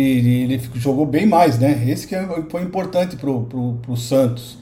[0.44, 1.82] ele jogou bem mais, né?
[1.88, 2.14] Esse que
[2.48, 4.58] foi importante pro, pro, pro Santos.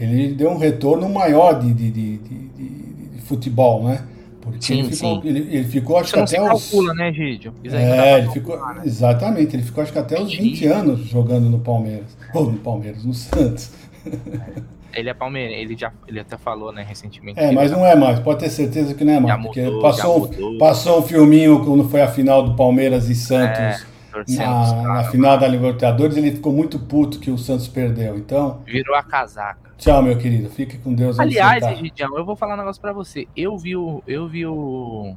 [0.00, 4.04] Ele deu um retorno maior de, de, de, de, de futebol, né?
[4.48, 6.70] Porque sim, ele, ficou, ele, ele, ficou, acho que até os.
[6.70, 7.54] calcula, né, Gídio?
[7.64, 8.58] É, ele ficou.
[8.58, 8.82] Né?
[8.84, 12.16] Exatamente, ele ficou, acho que até os 20 anos jogando no Palmeiras.
[12.34, 13.72] Ou no Palmeiras, no Santos.
[14.94, 17.38] Ele é palmeirense, ele já ele até falou, né, recentemente.
[17.38, 19.36] É, mas não é mais, pode ter certeza que não é mais.
[19.36, 23.58] Mudou, porque passou, passou um filminho quando foi a final do Palmeiras e Santos.
[23.58, 28.16] É na, na final da Libertadores, ele ficou muito puto que o Santos perdeu.
[28.16, 28.62] Então.
[28.66, 29.67] Virou a casaca.
[29.78, 30.50] Tchau, meu querido.
[30.50, 31.18] Fique com Deus.
[31.20, 33.28] Aliás, Egidião, eu vou falar um negócio pra você.
[33.36, 34.02] Eu vi o.
[34.06, 35.16] Eu vi o.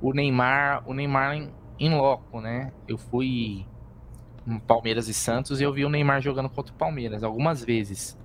[0.00, 0.82] O Neymar.
[0.86, 2.72] O Neymar em, em loco, né?
[2.88, 3.66] Eu fui.
[4.66, 8.16] Palmeiras e Santos e eu vi o Neymar jogando contra o Palmeiras algumas vezes,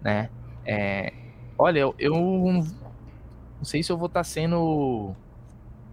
[0.00, 0.30] né?
[0.64, 1.12] É,
[1.58, 5.14] olha, eu, eu não sei se eu vou estar tá sendo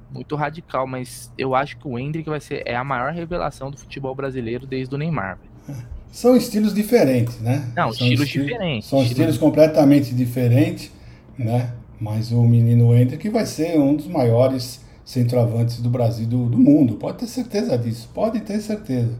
[0.09, 3.77] muito radical, mas eu acho que o Hendrick vai ser é a maior revelação do
[3.77, 5.39] futebol brasileiro desde o Neymar.
[6.15, 7.65] São estilos diferentes, né?
[7.75, 8.87] Não, são estilos esti diferentes.
[8.87, 10.89] São estilos, estilos completamente diferentes,
[11.37, 11.71] né?
[11.99, 16.95] Mas o menino Hendrick vai ser um dos maiores centroavantes do Brasil, do, do mundo.
[16.95, 19.11] Pode ter certeza disso, pode ter certeza.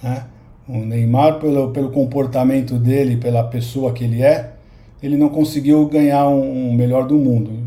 [0.00, 0.26] Né?
[0.68, 4.52] O Neymar, pelo, pelo comportamento dele, pela pessoa que ele é,
[5.02, 7.64] ele não conseguiu ganhar um, um melhor do mundo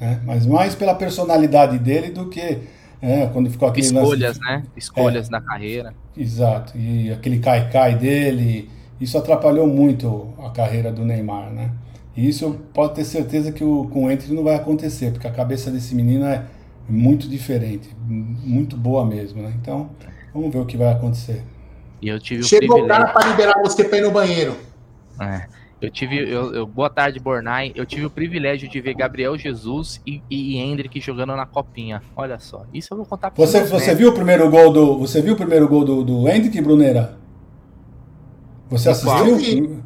[0.00, 0.20] né?
[0.24, 2.58] Mas mais pela personalidade dele do que
[3.00, 4.40] é, quando ficou aquele escolhas, lance...
[4.40, 4.62] né?
[4.76, 5.94] Escolhas é, na carreira.
[6.16, 6.76] Exato.
[6.76, 11.70] E aquele cai-cai dele, isso atrapalhou muito a carreira do Neymar, né?
[12.16, 15.32] E isso pode ter certeza que o, com o Entre não vai acontecer, porque a
[15.32, 16.44] cabeça desse menino é
[16.88, 19.52] muito diferente, muito boa mesmo, né?
[19.60, 19.90] Então,
[20.32, 21.42] vamos ver o que vai acontecer.
[22.00, 24.56] E eu tive Chegou o cara para liberar você para ir no banheiro.
[25.20, 25.46] É.
[25.80, 26.18] Eu tive.
[26.18, 27.72] Eu, eu, boa tarde, Bornai.
[27.74, 32.02] Eu tive o privilégio de ver Gabriel Jesus e, e Hendrick jogando na copinha.
[32.16, 32.64] Olha só.
[32.72, 33.64] Isso eu vou contar pra você.
[33.64, 34.98] Você viu o primeiro gol do.
[34.98, 37.18] Você viu o primeiro gol do, do Hendrick, Bruneira?
[38.70, 39.82] Você assistiu?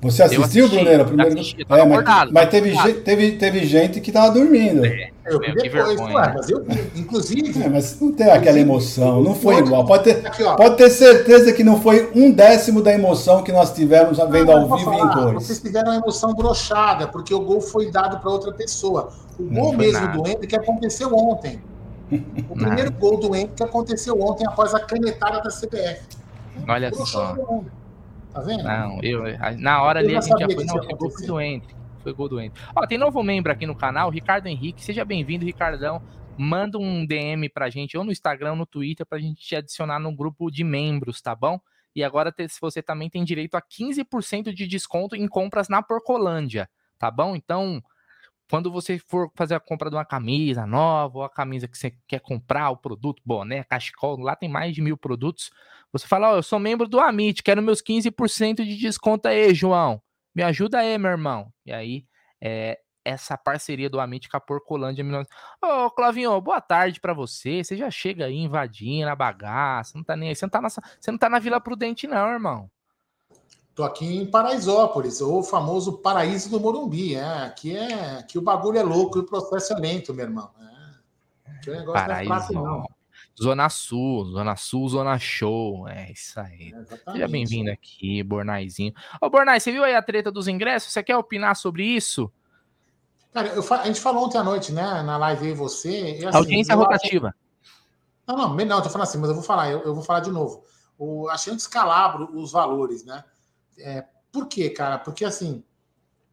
[0.00, 1.04] Você assistiu, assisti, Bruneira?
[1.04, 1.34] Primeiro...
[1.34, 4.84] Assisti, é, mas, mas teve, teve, teve gente que tava dormindo.
[4.84, 5.10] É.
[5.28, 7.62] Eu vi depois, ué, mas eu vi, inclusive.
[7.62, 9.84] É, mas não tem aquela emoção, não foi igual.
[9.84, 13.72] Pode ter, aqui, pode ter certeza que não foi um décimo da emoção que nós
[13.74, 15.46] tivemos vendo ao vivo falar, em cores.
[15.46, 19.10] Vocês tiveram uma emoção brochada, porque o gol foi dado para outra pessoa.
[19.38, 20.16] O não gol mesmo nada.
[20.16, 21.60] do Hendrick aconteceu ontem.
[22.48, 26.02] O primeiro gol do Hendrick aconteceu ontem após a canetada da CBF.
[26.68, 27.34] Olha só.
[28.32, 28.62] Tá vendo?
[28.62, 29.24] Não, eu,
[29.58, 31.75] na hora ali a gente já foi, não, foi gol do Hendrick.
[32.06, 32.36] Foi gol do.
[32.76, 34.80] Ó, tem novo membro aqui no canal, Ricardo Henrique.
[34.84, 36.00] Seja bem-vindo, Ricardão.
[36.38, 39.98] Manda um DM pra gente, ou no Instagram, ou no Twitter, pra gente te adicionar
[39.98, 41.58] no grupo de membros, tá bom?
[41.96, 47.10] E agora você também tem direito a 15% de desconto em compras na Porcolândia, tá
[47.10, 47.34] bom?
[47.34, 47.82] Então,
[48.48, 51.92] quando você for fazer a compra de uma camisa nova, ou a camisa que você
[52.06, 55.50] quer comprar, o produto, boné, cachecol, lá tem mais de mil produtos.
[55.90, 59.52] Você fala, ó, oh, eu sou membro do Amit, quero meus 15% de desconto aí,
[59.52, 60.00] João.
[60.36, 61.50] Me ajuda aí, meu irmão.
[61.64, 62.04] E aí,
[62.42, 65.02] é, essa parceria do Amit com a Porcolândia.
[65.64, 67.64] Ô, oh, Clavinho, boa tarde para você.
[67.64, 70.36] Você já chega aí invadindo a bagaça, não tá nem aí.
[70.36, 72.70] Você não tá, na, você não tá na Vila Prudente, não, irmão.
[73.74, 77.14] Tô aqui em Paraisópolis, o famoso paraíso do Morumbi.
[77.14, 77.44] É.
[77.44, 80.50] Aqui, é, aqui o bagulho é louco e o processo é lento, meu irmão.
[80.60, 81.70] É.
[81.70, 82.95] O negócio paraíso, não é fácil, não.
[83.40, 85.86] Zona Sul, Zona Sul, Zona Show.
[85.88, 86.72] É isso aí.
[87.06, 88.94] É Seja bem-vindo aqui, Bornaizinho.
[89.20, 90.92] Ô, Bornai, você viu aí a treta dos ingressos?
[90.92, 92.32] Você quer opinar sobre isso?
[93.32, 96.18] Cara, eu, a gente falou ontem à noite, né, na live aí você.
[96.18, 97.34] E, assim, Audiência rotativa.
[98.26, 100.30] Não, não, não, tô falando assim, mas eu vou falar, eu, eu vou falar de
[100.30, 100.64] novo.
[100.98, 103.22] O, achei um descalabro os valores, né?
[103.78, 104.98] É, por quê, cara?
[104.98, 105.62] Porque assim,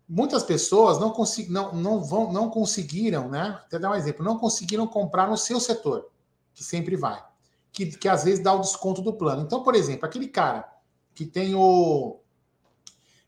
[0.08, 3.60] muitas pessoas não, consegu, não, não, vão, não conseguiram, né?
[3.66, 6.10] Até dar um exemplo, não conseguiram comprar no seu setor,
[6.54, 7.24] que sempre vai.
[7.72, 9.42] Que, que às vezes dá o desconto do plano.
[9.42, 10.72] Então, por exemplo, aquele cara
[11.16, 12.20] que tem o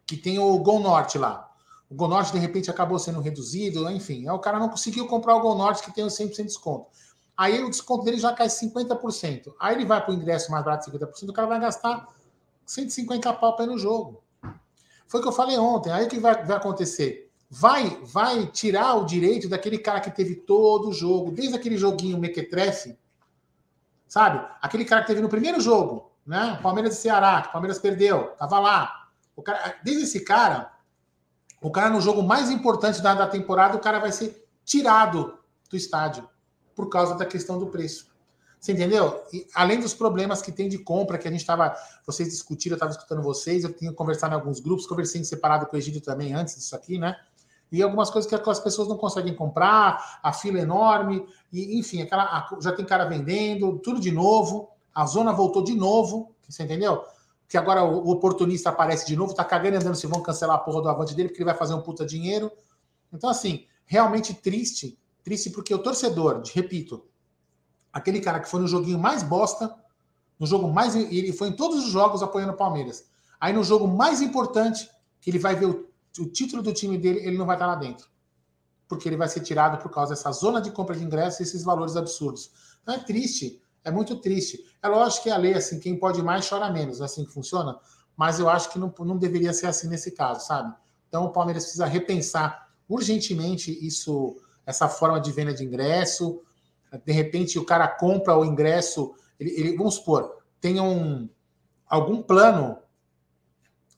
[0.06, 1.52] que tem o Gol Norte lá.
[1.90, 4.30] O Gol Norte, de repente, acabou sendo reduzido, enfim.
[4.30, 6.88] o cara não conseguiu comprar o Gol Norte que tem o 100% de desconto.
[7.38, 9.54] Aí o desconto dele já cai 50%.
[9.60, 12.08] Aí ele vai para o ingresso mais barato de 50%, o cara vai gastar
[12.66, 14.24] 150 pau para ir no jogo.
[15.08, 15.92] Foi o que eu falei ontem.
[15.92, 17.30] Aí o que vai, vai acontecer?
[17.50, 22.18] Vai, vai tirar o direito daquele cara que teve todo o jogo, desde aquele joguinho
[22.18, 22.98] mequetrefe,
[24.08, 24.46] sabe?
[24.62, 26.60] Aquele cara que teve no primeiro jogo, né?
[26.62, 29.10] Palmeiras e Ceará, que o Palmeiras perdeu, tava lá.
[29.36, 30.72] O cara, desde esse cara,
[31.62, 35.38] o cara no jogo mais importante da, da temporada, o cara vai ser tirado
[35.70, 36.28] do estádio
[36.76, 38.14] por causa da questão do preço.
[38.60, 39.24] Você entendeu?
[39.32, 41.76] E, além dos problemas que tem de compra, que a gente estava.
[42.04, 45.68] Vocês discutiram, eu estava escutando vocês, eu tinha conversado em alguns grupos, conversei em separado
[45.68, 47.16] com o Egídio também antes disso aqui, né?
[47.72, 52.02] E algumas coisas que as pessoas não conseguem comprar, a fila é enorme, e enfim,
[52.02, 57.04] aquela, já tem cara vendendo, tudo de novo, a zona voltou de novo, você entendeu?
[57.50, 60.60] Que agora o oportunista aparece de novo, tá cagando e andando se vão cancelar a
[60.60, 62.52] porra do avante dele, porque ele vai fazer um puta dinheiro.
[63.12, 67.06] Então, assim, realmente triste, triste porque o torcedor, repito,
[67.92, 69.76] aquele cara que foi no joguinho mais bosta,
[70.40, 70.96] no jogo mais.
[70.96, 73.06] Ele foi em todos os jogos apoiando o Palmeiras.
[73.40, 74.90] Aí no jogo mais importante,
[75.22, 77.76] que ele vai ver o, o título do time dele, ele não vai estar lá
[77.76, 78.08] dentro.
[78.88, 81.64] Porque ele vai ser tirado por causa dessa zona de compra de ingressos e esses
[81.64, 82.52] valores absurdos.
[82.82, 84.64] Então é triste, é muito triste.
[84.82, 87.78] É lógico que a lei, assim, quem pode mais chora menos, é assim que funciona,
[88.16, 90.74] mas eu acho que não, não deveria ser assim nesse caso, sabe?
[91.08, 96.42] Então o Palmeiras precisa repensar urgentemente isso, essa forma de venda de ingresso,
[97.04, 101.30] de repente o cara compra o ingresso, ele, ele, vamos supor, tem um,
[101.88, 102.78] algum plano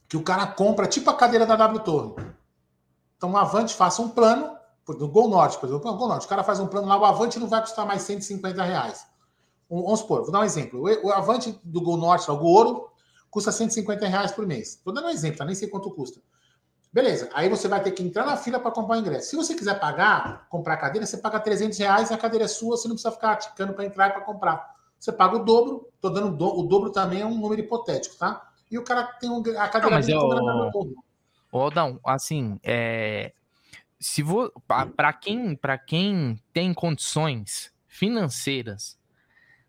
[0.07, 2.25] que o cara compra, tipo a cadeira da W Torre.
[3.17, 4.55] Então, o Avante faça um plano,
[4.87, 7.39] do Gol Norte, por exemplo, Gol Norte, o cara faz um plano lá, o Avante
[7.39, 9.05] não vai custar mais 150 reais.
[9.69, 10.81] Vamos supor, vou dar um exemplo.
[11.03, 12.89] O, Avante do Gol Norte, o Ouro,
[13.29, 14.75] custa 150 reais por mês.
[14.75, 15.45] Estou dando um exemplo, tá?
[15.45, 16.21] nem sei quanto custa.
[16.91, 19.29] Beleza, aí você vai ter que entrar na fila para comprar o ingresso.
[19.29, 22.77] Se você quiser pagar, comprar a cadeira, você paga 300 reais, a cadeira é sua,
[22.77, 24.73] você não precisa ficar ticando para entrar e para comprar.
[24.97, 28.46] Você paga o dobro, tô dando do, o dobro também é um número hipotético, tá?
[28.69, 30.21] E o cara tem um, a cadeira não, mas eu...
[31.51, 33.33] Ô, não, assim, é...
[33.99, 34.51] se vou
[34.95, 38.99] para quem para quem tem condições financeiras,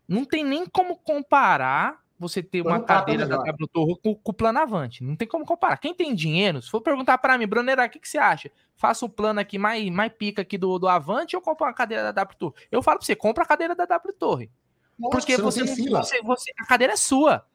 [0.07, 4.33] não tem nem como comparar você ter uma cadeira da W Torre com, com o
[4.33, 5.01] plano Avante.
[5.01, 5.77] Não tem como comparar.
[5.77, 8.51] Quem tem dinheiro, se for perguntar para mim, Brunera, o que, que você acha?
[8.75, 12.03] Faça o plano aqui mais, mais pica aqui do, do Avante ou compra uma cadeira
[12.03, 12.55] da W Torre?
[12.69, 14.51] Eu falo para você, compra a cadeira da W Torre.
[14.99, 17.45] Nossa, porque você, você, não, você, você, a cadeira é sua.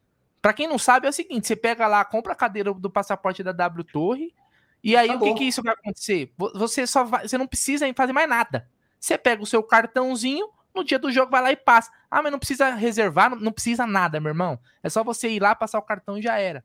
[0.45, 3.43] Para quem não sabe, é o seguinte: você pega lá, compra a cadeira do passaporte
[3.43, 4.35] da W Torre,
[4.83, 5.31] e aí Acabou.
[5.31, 6.35] o que, que isso vai acontecer?
[6.37, 8.69] Você só vai, você não precisa fazer mais nada.
[9.01, 11.91] Você pega o seu cartãozinho, no dia do jogo vai lá e passa.
[12.11, 14.61] Ah, mas não precisa reservar, não, não precisa nada, meu irmão.
[14.83, 16.63] É só você ir lá, passar o cartão e já era.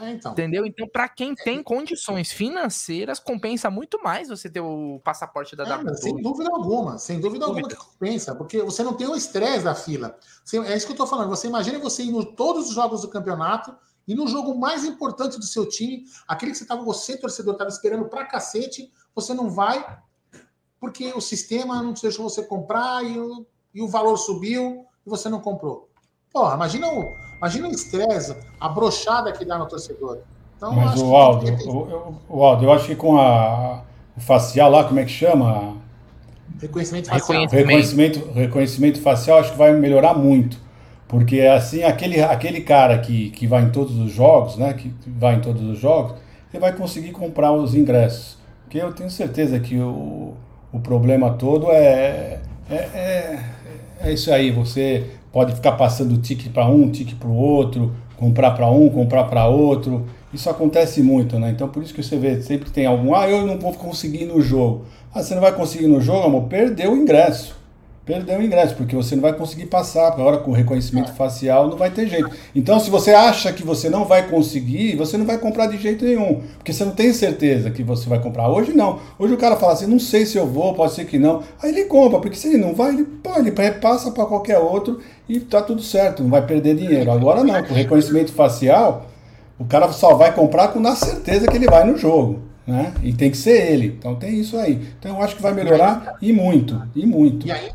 [0.00, 0.32] É, então.
[0.32, 0.66] Entendeu?
[0.66, 5.94] Então, para quem tem condições financeiras, compensa muito mais você ter o passaporte da é,
[5.94, 9.64] Sem dúvida alguma, sem dúvida, dúvida, alguma que compensa, porque você não tem o estresse
[9.64, 10.18] da fila.
[10.44, 11.28] Você, é isso que eu estou falando.
[11.28, 13.74] Você imagina você ir em todos os jogos do campeonato
[14.06, 17.70] e no jogo mais importante do seu time, aquele que você estava, você, torcedor, estava
[17.70, 19.98] esperando pra cacete, você não vai,
[20.80, 25.28] porque o sistema não deixou você comprar e o, e o valor subiu e você
[25.28, 25.88] não comprou.
[26.30, 30.18] Porra, imagina o, imagina o estresse, a brochada que dá no torcedor.
[30.56, 33.82] Então, Mas o Aldo, o, o, Aldo, eu acho que com a,
[34.16, 35.76] o facial lá, como é que chama?
[36.60, 37.46] Reconhecimento facial.
[37.48, 40.58] Reconhecimento, reconhecimento facial, acho que vai melhorar muito.
[41.08, 44.72] Porque assim, aquele, aquele cara que, que vai em todos os jogos, né?
[44.72, 46.16] Que vai em todos os jogos,
[46.52, 48.38] ele vai conseguir comprar os ingressos.
[48.62, 50.34] Porque eu tenho certeza que o,
[50.72, 53.44] o problema todo é, é, é,
[54.00, 54.50] é isso aí.
[54.50, 59.24] Você pode ficar passando tique para um, tique para o outro, comprar para um, comprar
[59.24, 60.06] para outro.
[60.32, 61.50] Isso acontece muito, né?
[61.50, 64.40] Então por isso que você vê, sempre tem algum, ah, eu não vou conseguir no
[64.40, 64.84] jogo.
[65.12, 66.44] Ah, você não vai conseguir no jogo, amor?
[66.44, 67.63] Perdeu o ingresso
[68.04, 71.14] perdeu o ingresso, porque você não vai conseguir passar, agora com reconhecimento é.
[71.14, 72.30] facial não vai ter jeito.
[72.54, 76.04] Então, se você acha que você não vai conseguir, você não vai comprar de jeito
[76.04, 78.48] nenhum, porque você não tem certeza que você vai comprar.
[78.48, 78.98] Hoje não.
[79.18, 81.42] Hoje o cara fala assim, não sei se eu vou, pode ser que não.
[81.62, 85.00] Aí ele compra, porque se ele não vai, ele, pô, ele repassa para qualquer outro
[85.28, 87.10] e tá tudo certo, não vai perder dinheiro.
[87.10, 89.06] Agora não, com reconhecimento facial,
[89.58, 92.42] o cara só vai comprar com na certeza que ele vai no jogo.
[92.66, 92.94] Né?
[93.02, 93.88] E tem que ser ele.
[93.98, 94.80] Então tem isso aí.
[94.98, 97.46] Então eu acho que vai melhorar e muito, e muito.
[97.46, 97.74] E ainda,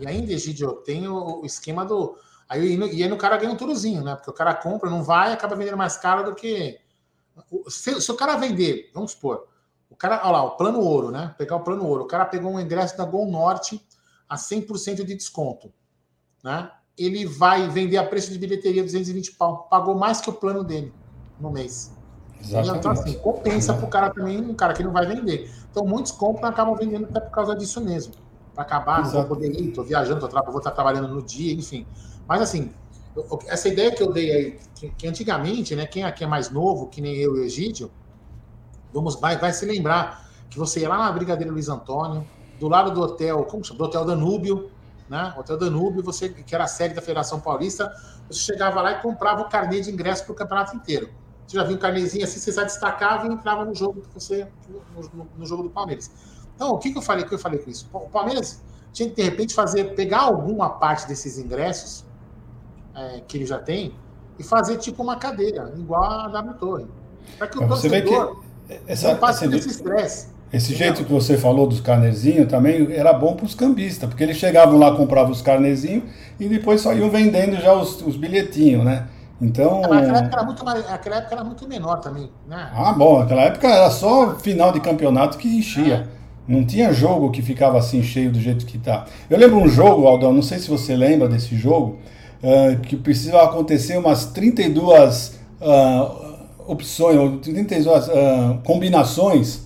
[0.00, 2.16] e ainda, Egidio, tem o, esquema do.
[2.48, 4.16] Aí, e aí no cara ganha um turozinho, né?
[4.16, 6.80] Porque o cara compra, não vai, acaba vendendo mais caro do que.
[7.68, 9.46] Se, se o cara vender, vamos supor,
[9.88, 11.34] o cara, olha lá, o plano ouro, né?
[11.36, 13.86] Pegar o plano ouro, o cara pegou um ingresso da Gol Norte
[14.28, 15.72] a 100% de desconto,
[16.42, 16.70] né?
[16.98, 20.92] Ele vai vender a preço de bilheteria 220 pau, pagou mais que o plano dele
[21.38, 21.92] no mês.
[22.40, 22.78] Exatamente.
[22.78, 25.50] Então, assim, compensa para o cara também, um cara que não vai vender.
[25.70, 28.14] Então, muitos compram e acabam vendendo até por causa disso mesmo
[28.60, 29.16] para acabar, Exato.
[29.16, 31.86] não vou poder ir, estou viajando, tô, vou estar trabalhando no dia, enfim.
[32.28, 32.72] Mas assim,
[33.46, 36.88] essa ideia que eu dei aí, que, que, antigamente, né, quem aqui é mais novo,
[36.88, 37.90] que nem eu e o Egídio,
[38.92, 42.26] vamos, vai, vai se lembrar que você ia lá na Brigadeira Luiz Antônio,
[42.58, 43.78] do lado do hotel, como chama?
[43.78, 44.70] Do Hotel Danúbio,
[45.08, 45.34] né?
[45.38, 47.90] Hotel Danúbio, você que era a sede da Federação Paulista,
[48.28, 51.08] você chegava lá e comprava o carnê de ingresso para o campeonato inteiro.
[51.46, 54.46] Você já viu um carnezinho assim, você já destacava e entrava no jogo que você
[54.68, 56.10] no, no, no jogo do Palmeiras.
[56.60, 57.24] Então, o que, que eu falei?
[57.24, 57.88] Que eu falei com isso?
[57.90, 58.60] O Palmeiras
[58.92, 62.04] tinha que, de repente, fazer, pegar alguma parte desses ingressos
[62.94, 63.94] é, que ele já tem
[64.38, 66.86] e fazer tipo uma cadeira, igual a W Torre.
[67.38, 70.28] Para que o você torcedor que essa, não passe esse estresse.
[70.52, 74.36] Esse jeito que você falou dos carnezinhos também era bom para os cambistas, porque eles
[74.36, 76.04] chegavam lá, compravam os carnezinhos
[76.38, 79.06] e depois só iam vendendo já os, os bilhetinhos, né?
[79.40, 79.80] Então.
[79.80, 82.70] Naquela época, era muito mais, naquela época era muito menor também, né?
[82.74, 86.06] Ah, bom, naquela época era só final de campeonato que enchia.
[86.16, 86.19] É.
[86.50, 89.06] Não tinha jogo que ficava assim cheio do jeito que está.
[89.30, 92.00] Eu lembro um jogo, Aldão, não sei se você lembra desse jogo,
[92.42, 99.60] uh, que precisava acontecer umas 32 uh, ah, opções, 32 uh, ah, combinações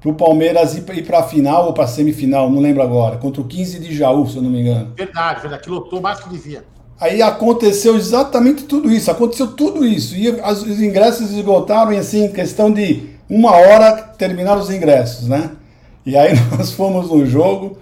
[0.00, 3.42] para o Palmeiras ir para a final ou para a semifinal, não lembro agora, contra
[3.42, 4.94] o 15 de Jaú, se eu não me engano.
[4.96, 6.64] Verdade, verdade, que lotou mais que devia.
[6.98, 10.16] Aí aconteceu exatamente tudo isso, aconteceu tudo isso.
[10.16, 15.50] E as, os ingressos esgotaram em assim, questão de uma hora terminaram os ingressos, né?
[16.04, 17.78] E aí nós fomos no jogo,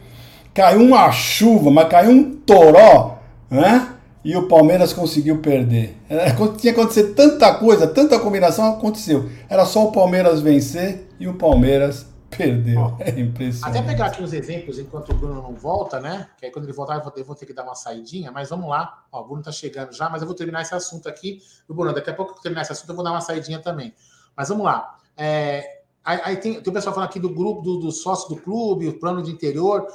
[0.54, 3.18] caiu uma chuva, mas caiu um toró,
[3.50, 3.88] né?
[4.24, 5.96] E o Palmeiras conseguiu perder.
[6.08, 9.28] É, tinha acontecido tanta coisa, tanta combinação aconteceu.
[9.48, 12.06] Era só o Palmeiras vencer e o Palmeiras
[12.36, 12.96] perdeu.
[13.00, 13.78] é impressionante.
[13.78, 16.28] Até pegar aqui os exemplos enquanto o Bruno não volta, né?
[16.38, 18.48] Que aí quando ele voltar eu vou, ter, vou ter que dar uma saidinha, mas
[18.48, 19.04] vamos lá.
[19.10, 21.40] Ó, o Bruno tá chegando já, mas eu vou terminar esse assunto aqui.
[21.68, 23.58] O Bruno, daqui a pouco que eu terminar esse assunto eu vou dar uma saidinha
[23.58, 23.92] também.
[24.36, 24.96] Mas vamos lá.
[25.16, 28.40] É, Aí, aí tem, tem o pessoal falando aqui do grupo, do, do sócio do
[28.40, 29.86] clube, o plano de interior.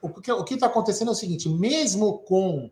[0.00, 2.70] O que o está acontecendo é o seguinte: mesmo com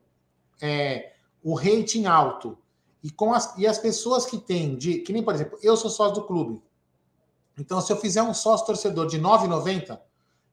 [0.60, 2.58] é, o rating alto
[3.02, 5.90] e com as, e as pessoas que têm, de, que nem, por exemplo, eu sou
[5.90, 6.60] sócio do clube.
[7.58, 9.98] Então, se eu fizer um sócio torcedor de R$ 9,90,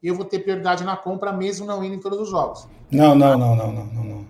[0.03, 2.67] eu vou ter prioridade na compra, mesmo não indo em todos os jogos.
[2.91, 4.03] Não, não, não, não, não, não.
[4.03, 4.27] não.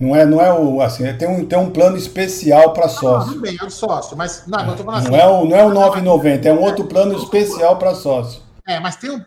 [0.00, 3.32] Não é, não é o assim, é, tem um, tem um plano especial para sócio.
[3.32, 5.70] Tudo bem, é o sócio, mas não, não, não assim, é o não é o
[5.70, 8.42] 990, é um outro plano especial para sócio.
[8.66, 9.20] É, mas tem um,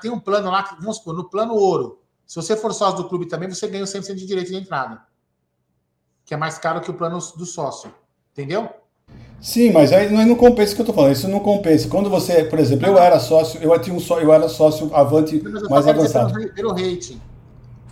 [0.00, 2.00] tem um plano lá, vamos supor, no plano ouro.
[2.26, 5.00] Se você for sócio do clube também, você ganha o 100% de direito de entrada.
[6.24, 7.94] Que é mais caro que o plano do sócio.
[8.32, 8.68] Entendeu?
[9.40, 11.12] Sim, mas aí não, não compensa o que eu estou falando.
[11.12, 11.88] Isso não compensa.
[11.88, 15.40] Quando você, por exemplo, eu era sócio, eu tinha um só, eu era sócio avante
[15.70, 16.34] mais avançado.
[16.52, 17.20] Pelo rating.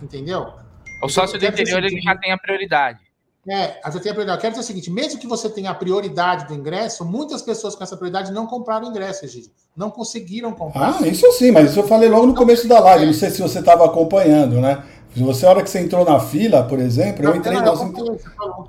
[0.01, 0.64] Entendeu?
[1.01, 2.99] O sócio do interior ele já tem a prioridade.
[3.47, 4.37] É, gente tem a prioridade.
[4.37, 7.75] Eu quero dizer o seguinte: mesmo que você tenha a prioridade do ingresso, muitas pessoas
[7.75, 9.51] com essa prioridade não compraram ingresso, Egídio.
[9.77, 10.97] Não conseguiram comprar.
[10.99, 13.05] Ah, isso sim, mas isso eu falei logo no começo da live.
[13.05, 14.83] Não sei se você estava acompanhando, né?
[15.13, 17.57] Se você, a hora que você entrou na fila, por exemplo, não, eu entrei.
[17.57, 18.17] Não, eu então,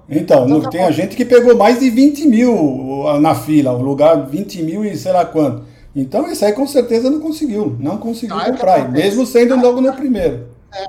[0.08, 4.26] então, então tem a gente que pegou mais de 20 mil na fila, o lugar
[4.26, 5.64] 20 mil e sei lá quanto.
[5.94, 7.74] Então, isso aí com certeza não conseguiu.
[7.80, 10.48] Não conseguiu não, comprar, é mesmo sendo logo no primeiro.
[10.72, 10.86] É,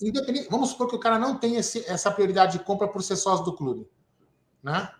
[0.00, 3.16] independente, vamos supor que o cara não tem esse, essa prioridade de compra por ser
[3.16, 3.88] sócio do clube.
[4.62, 4.90] Né?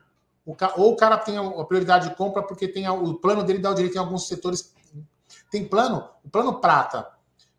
[0.45, 3.59] O, ou o cara tem a prioridade de compra porque tem a, o plano dele
[3.59, 4.75] dá o direito em alguns setores.
[5.51, 7.09] Tem plano, o plano prata,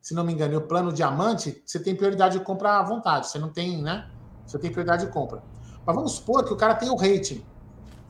[0.01, 3.27] se não me engano, e o plano diamante, você tem prioridade de compra à vontade.
[3.27, 4.09] Você não tem, né?
[4.45, 5.43] Você tem prioridade de compra.
[5.85, 7.45] Mas vamos supor que o cara tem o rating.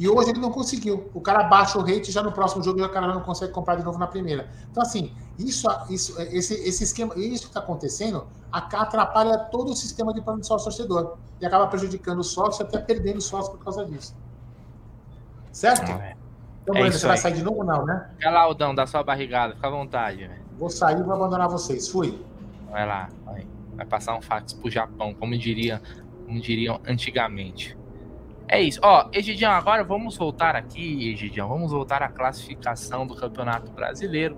[0.01, 1.11] E hoje ele não conseguiu.
[1.13, 3.75] O cara baixa o rate já no próximo jogo e o cara não consegue comprar
[3.75, 4.49] de novo na primeira.
[4.71, 10.11] Então, assim, isso, isso esse, esse esquema, isso que está acontecendo atrapalha todo o sistema
[10.11, 11.17] de plano de sócio torcedor.
[11.39, 14.15] E acaba prejudicando o sócio até perdendo o sócio por causa disso.
[15.51, 15.91] Certo?
[15.91, 16.15] É.
[16.63, 18.09] Então, é você vai sair de novo não, né?
[18.23, 20.27] Vai lá, Aldão, dá sua barrigada, fica à vontade.
[20.27, 20.39] Né?
[20.57, 21.87] Vou sair e vou abandonar vocês.
[21.87, 22.19] Fui.
[22.71, 23.45] Vai lá, vai.
[23.75, 25.79] Vai passar um fax pro Japão, como diria,
[26.25, 27.77] como diriam antigamente.
[28.51, 28.81] É isso.
[28.83, 31.47] Ó, Egidião, agora vamos voltar aqui, Egidião.
[31.47, 34.37] Vamos voltar à classificação do Campeonato Brasileiro.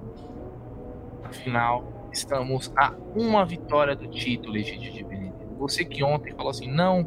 [1.24, 5.56] Afinal, estamos a uma vitória do título, Egidio de Benedito.
[5.58, 7.04] Você que ontem falou assim, não,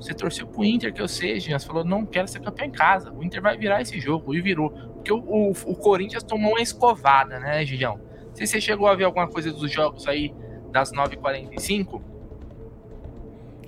[0.00, 1.58] você torceu pro Inter, que eu Egidião.
[1.58, 3.12] Você falou, não quero ser campeão em casa.
[3.12, 4.34] O Inter vai virar esse jogo.
[4.34, 4.70] E virou.
[4.70, 8.00] Porque o, o, o Corinthians tomou uma escovada, né, Egidião?
[8.32, 10.34] Se você chegou a ver alguma coisa dos jogos aí
[10.72, 12.00] das 9h45.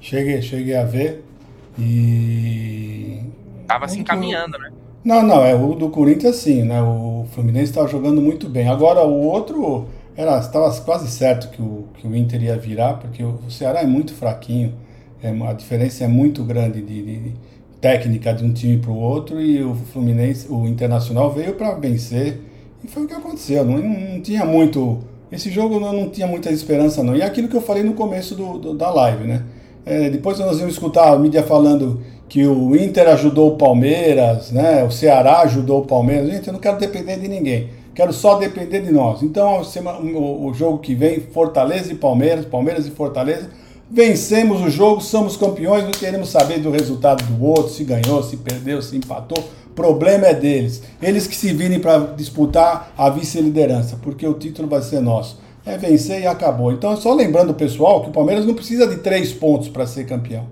[0.00, 1.29] Cheguei, cheguei a ver.
[1.78, 3.20] E.
[3.66, 4.70] Tava se encaminhando, né?
[5.02, 6.82] Não, não, é o do Corinthians sim, né?
[6.82, 8.68] O Fluminense estava jogando muito bem.
[8.68, 13.22] Agora o outro era estava quase certo que o, que o Inter ia virar, porque
[13.22, 14.74] o Ceará é muito fraquinho.
[15.22, 17.32] É, a diferença é muito grande de, de,
[17.80, 22.40] técnica de um time para o outro e o Fluminense, o Internacional veio para vencer
[22.84, 23.64] e foi o que aconteceu.
[23.64, 24.98] Não, não, tinha muito
[25.32, 27.16] esse jogo não, não tinha muita esperança não.
[27.16, 29.44] E é aquilo que eu falei no começo do, do da live, né?
[29.84, 34.84] É, depois nós vamos escutar a mídia falando que o Inter ajudou o Palmeiras, né?
[34.84, 36.30] o Ceará ajudou o Palmeiras.
[36.30, 37.68] Gente, eu não quero depender de ninguém.
[37.92, 39.22] Quero só depender de nós.
[39.22, 43.50] Então, o jogo que vem, Fortaleza e Palmeiras, Palmeiras e Fortaleza,
[43.90, 48.36] vencemos o jogo, somos campeões, não queremos saber do resultado do outro, se ganhou, se
[48.36, 49.42] perdeu, se empatou.
[49.74, 50.82] Problema é deles.
[51.02, 55.38] Eles que se virem para disputar a vice-liderança, porque o título vai ser nosso
[55.70, 56.72] é vencer e acabou.
[56.72, 60.04] Então, só lembrando o pessoal que o Palmeiras não precisa de três pontos para ser
[60.04, 60.46] campeão.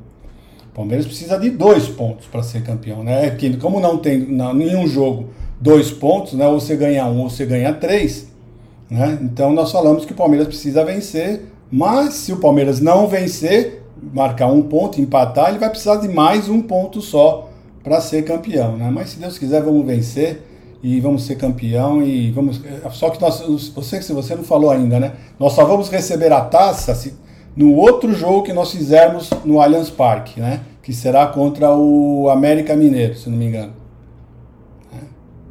[0.71, 3.31] O Palmeiras precisa de dois pontos para ser campeão, né?
[3.31, 6.47] Que como não tem não, nenhum jogo dois pontos, né?
[6.47, 8.29] Ou você ganha um ou você ganha três,
[8.89, 9.19] né?
[9.21, 13.83] Então nós falamos que o Palmeiras precisa vencer, mas se o Palmeiras não vencer,
[14.15, 17.51] marcar um ponto, empatar, ele vai precisar de mais um ponto só
[17.83, 18.89] para ser campeão, né?
[18.93, 20.43] Mas se Deus quiser, vamos vencer
[20.83, 22.61] e vamos ser campeão e vamos.
[22.93, 23.41] Só que nós,
[23.75, 25.13] você, se você não falou ainda, né?
[25.39, 27.15] Nós só vamos receber a taça se,
[27.57, 30.61] no outro jogo que nós fizermos no Allianz Parque, né?
[30.83, 33.73] Que será contra o América Mineiro, se não me engano.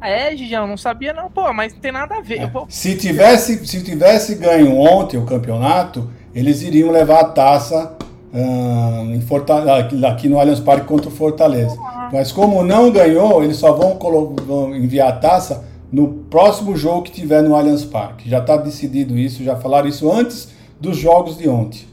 [0.00, 2.42] Ah, é, Gigião, não sabia não, pô, mas não tem nada a ver.
[2.42, 2.52] É.
[2.68, 7.96] Se tivesse, se tivesse ganho ontem o campeonato, eles iriam levar a taça
[8.32, 11.76] em Fortaleza, aqui no Allianz Parque contra o Fortaleza.
[12.12, 13.98] Mas como não ganhou, eles só vão,
[14.46, 18.28] vão enviar a taça no próximo jogo que tiver no Allianz Parque.
[18.28, 21.86] Já está decidido isso, já falaram isso antes dos jogos de ontem.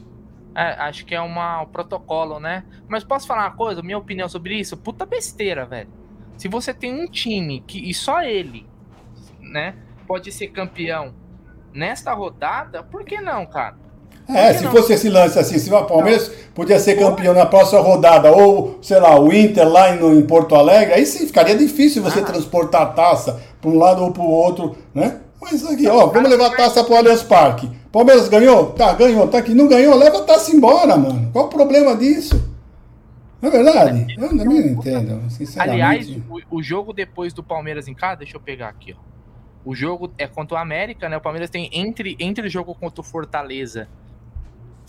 [0.53, 2.63] É, acho que é uma, um protocolo, né?
[2.87, 3.81] Mas posso falar uma coisa?
[3.81, 4.77] Minha opinião sobre isso?
[4.77, 5.89] Puta besteira, velho.
[6.37, 8.65] Se você tem um time que e só ele,
[9.41, 9.75] né,
[10.07, 11.13] pode ser campeão
[11.73, 13.77] nesta rodada, por que não, cara?
[14.27, 18.31] É, se fosse esse lance assim, se o Palmeiras podia ser campeão na próxima rodada,
[18.31, 22.19] ou, sei lá, o Inter lá em, em Porto Alegre, aí sim ficaria difícil você
[22.19, 22.23] ah.
[22.23, 25.21] transportar a taça para um lado ou para o outro, né?
[25.39, 27.69] Mas aqui, ó, vamos levar a taça para o Allianz Parque.
[27.91, 28.71] Palmeiras ganhou?
[28.71, 29.53] Tá, ganhou, tá aqui.
[29.53, 29.95] Não ganhou?
[29.95, 31.29] Leva a taça embora, mano.
[31.31, 32.51] Qual o problema disso?
[33.39, 34.15] Não é verdade?
[34.17, 35.81] Eu não entendo, sinceramente.
[35.81, 39.15] Aliás, o, o jogo depois do Palmeiras em casa, deixa eu pegar aqui, ó.
[39.63, 41.17] O jogo é contra o América, né?
[41.17, 43.87] O Palmeiras tem entre, entre o jogo contra o Fortaleza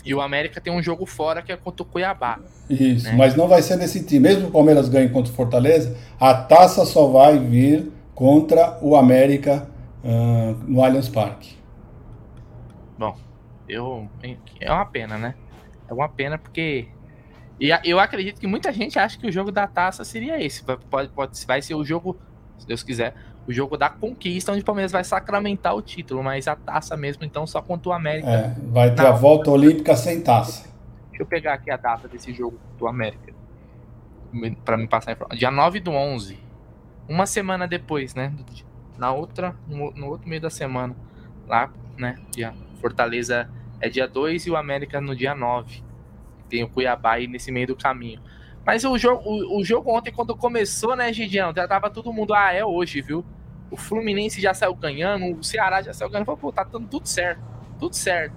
[0.07, 2.39] e o América tem um jogo fora que é contra o Cuiabá.
[2.71, 3.17] Isso, né?
[3.17, 4.29] mas não vai ser nesse time.
[4.29, 9.69] Mesmo o Palmeiras ganhe contra o Fortaleza, a taça só vai vir contra o América
[10.05, 11.57] uh, no Allianz Parque.
[12.97, 13.17] Bom,
[13.69, 14.09] eu
[14.61, 15.35] é uma pena, né?
[15.89, 16.89] É uma pena porque
[17.59, 20.63] e eu acredito que muita gente acha que o jogo da taça seria esse.
[20.63, 22.17] Pode, pode, vai ser o jogo,
[22.59, 23.15] se Deus quiser,
[23.47, 27.25] o jogo da conquista, onde o Palmeiras vai sacramentar o título, mas a taça mesmo,
[27.25, 28.29] então, só contra o América.
[28.29, 30.69] É, vai ter a volta olímpica sem taça.
[31.11, 33.33] Deixa eu pegar aqui a data desse jogo do América.
[34.65, 35.17] para me passar.
[35.33, 36.39] Dia 9 do 11.
[37.09, 38.35] Uma semana depois, né?
[38.99, 40.95] Na outra, no, no outro meio da semana.
[41.47, 42.17] Lá, né?
[42.33, 43.49] Dia, Fortaleza
[43.81, 45.83] é dia 2 e o América no dia 9.
[46.49, 48.21] Tem o Cuiabá aí nesse meio do caminho.
[48.65, 51.53] Mas o jogo, o, o jogo ontem, quando começou, né, Gidião?
[51.55, 53.25] Já tava todo mundo, ah, é hoje, viu?
[53.71, 56.27] O Fluminense já saiu ganhando, o Ceará já saiu ganhando.
[56.27, 57.43] Falei, pô, tá dando tudo certo.
[57.79, 58.37] Tudo certo.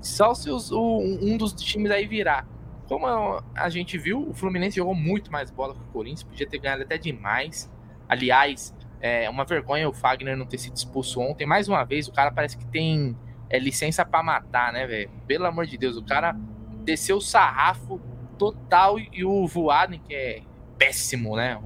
[0.00, 2.46] Só se os, o, um dos times aí virar.
[2.86, 6.58] Como a gente viu, o Fluminense jogou muito mais bola que o Corinthians, podia ter
[6.58, 7.70] ganhado até demais.
[8.08, 11.46] Aliás, é uma vergonha o Fagner não ter sido expulso ontem.
[11.46, 13.16] Mais uma vez, o cara parece que tem
[13.50, 15.10] é, licença para matar, né, velho?
[15.26, 16.34] Pelo amor de Deus, o cara
[16.82, 18.00] desceu o sarrafo
[18.38, 20.42] total e o Voaden, que é
[20.78, 21.60] péssimo, né?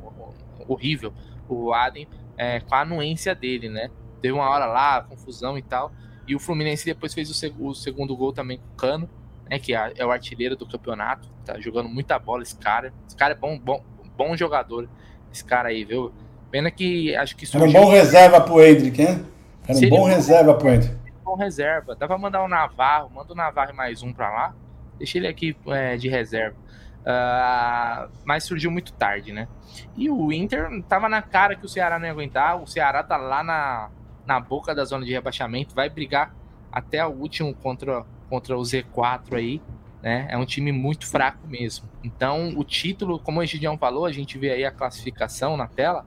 [0.67, 1.13] Horrível.
[1.49, 2.09] O Voaden
[2.43, 3.89] é, com a anuência dele, né?
[4.21, 5.93] Teve uma hora lá, confusão e tal.
[6.27, 9.09] E o Fluminense depois fez o, seg o segundo gol também com o Cano,
[9.49, 9.59] né?
[9.59, 11.29] Que é, é, o artilheiro do campeonato.
[11.45, 12.93] Tá jogando muita bola esse cara.
[13.07, 13.83] Esse cara é bom, bom,
[14.17, 14.89] bom jogador.
[15.33, 16.13] Esse cara aí, viu?
[16.51, 17.69] Pena que acho que surgiu...
[17.69, 19.25] Era um bom reserva pro Hendrick, hein?
[19.67, 20.97] Era um bom reserva pro Hendrick.
[21.25, 21.95] Bom reserva.
[21.95, 24.55] Dá pra mandar o Navarro, manda o Navarro mais um pra lá.
[24.99, 26.57] Deixa ele aqui é, de reserva.
[27.03, 29.49] Uh, mas surgiu muito tarde, né?
[29.97, 32.63] E o Inter tava na cara que o Ceará não ia aguentar.
[32.63, 33.91] O Ceará tá lá na,
[34.25, 36.35] na boca da zona de rebaixamento, vai brigar
[36.71, 39.61] até o último contra, contra o Z4 aí,
[40.01, 40.27] né?
[40.31, 41.89] É um time muito fraco mesmo.
[42.05, 46.07] Então, o título, como o Egidião falou, a gente vê aí a classificação na tela.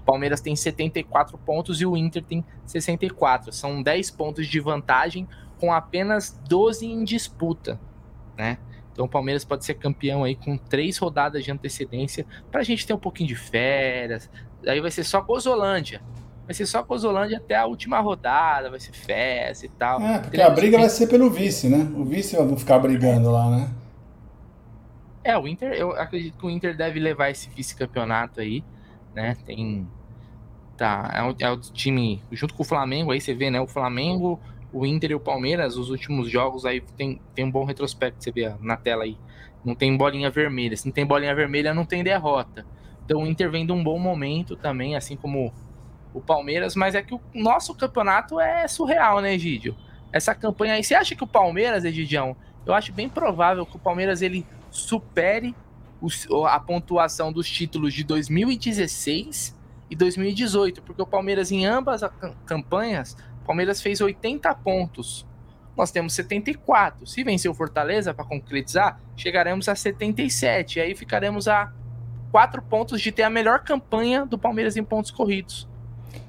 [0.00, 3.52] O Palmeiras tem 74 pontos e o Inter tem 64.
[3.52, 5.28] São 10 pontos de vantagem
[5.58, 7.80] com apenas 12 em disputa,
[8.36, 8.58] né?
[8.92, 12.86] Então o Palmeiras pode ser campeão aí com três rodadas de antecedência para a gente
[12.86, 14.30] ter um pouquinho de férias.
[14.66, 16.00] Aí vai ser só Gozolândia.
[16.44, 20.00] Vai ser só Gozolândia até a última rodada, vai ser festa e tal.
[20.02, 21.90] É, porque a briga vai ser pelo vice, né?
[21.96, 23.70] O vice vai ficar brigando lá, né?
[25.24, 28.64] É, o Inter, eu acredito que o Inter deve levar esse vice-campeonato aí,
[29.14, 29.36] né?
[29.46, 29.86] Tem.
[30.76, 33.60] Tá, é o, é o time, junto com o Flamengo, aí você vê, né?
[33.60, 34.40] O Flamengo,
[34.72, 38.30] o Inter e o Palmeiras, os últimos jogos aí tem, tem um bom retrospecto, você
[38.30, 39.16] vê na tela aí.
[39.64, 40.76] Não tem bolinha vermelha.
[40.76, 42.66] Se não tem bolinha vermelha, não tem derrota.
[43.04, 45.52] Então o Inter vem de um bom momento também, assim como
[46.14, 49.74] o Palmeiras, mas é que o nosso campeonato é surreal, né, Egídio?
[50.12, 53.78] Essa campanha aí, você acha que o Palmeiras, Egidião, eu acho bem provável que o
[53.78, 55.54] Palmeiras ele supere
[56.48, 59.56] a pontuação dos títulos de 2016
[59.88, 62.12] e 2018, porque o Palmeiras em ambas as
[62.44, 65.26] campanhas Palmeiras fez 80 pontos.
[65.76, 67.06] Nós temos 74.
[67.06, 70.78] Se vencer o Fortaleza, para concretizar, chegaremos a 77.
[70.78, 71.72] E aí ficaremos a
[72.30, 75.68] 4 pontos de ter a melhor campanha do Palmeiras em pontos corridos.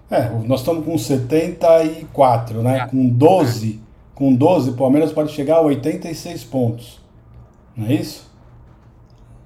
[0.10, 2.80] É, nós estamos com 74, né?
[2.80, 2.88] É.
[2.88, 3.82] Com 12,
[4.14, 7.02] com 12, o Palmeiras pode chegar a 86 pontos.
[7.76, 8.32] Não é isso?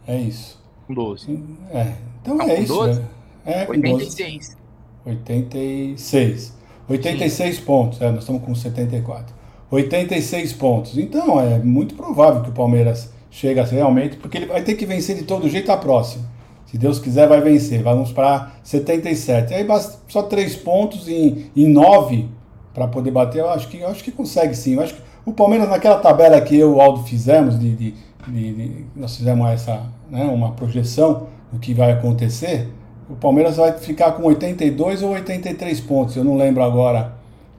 [0.05, 0.61] É isso.
[0.85, 1.43] Com 12.
[1.71, 2.73] É, então é isso.
[2.73, 2.99] 12?
[2.99, 3.07] Né?
[3.45, 4.57] É, com 86.
[5.05, 5.19] 12.
[5.23, 6.56] 86.
[6.89, 7.61] 86 Sim.
[7.63, 9.35] pontos, é, nós estamos com 74.
[9.69, 10.97] 86 pontos.
[10.97, 15.15] Então é muito provável que o Palmeiras chegue realmente, porque ele vai ter que vencer
[15.15, 16.25] de todo jeito a próxima.
[16.65, 17.81] Se Deus quiser, vai vencer.
[17.81, 19.53] Vamos para 77.
[19.53, 22.27] Aí basta só 3 pontos em, em 9
[22.73, 23.39] para poder bater.
[23.39, 24.75] Eu acho, que, eu acho que consegue sim.
[24.75, 27.93] Eu acho que o Palmeiras, naquela tabela que eu e o Aldo fizemos, de, de,
[28.27, 32.67] de, de nós fizemos essa, né, uma projeção do que vai acontecer
[33.09, 36.15] o Palmeiras vai ficar com 82 ou 83 pontos.
[36.15, 37.13] Eu não lembro agora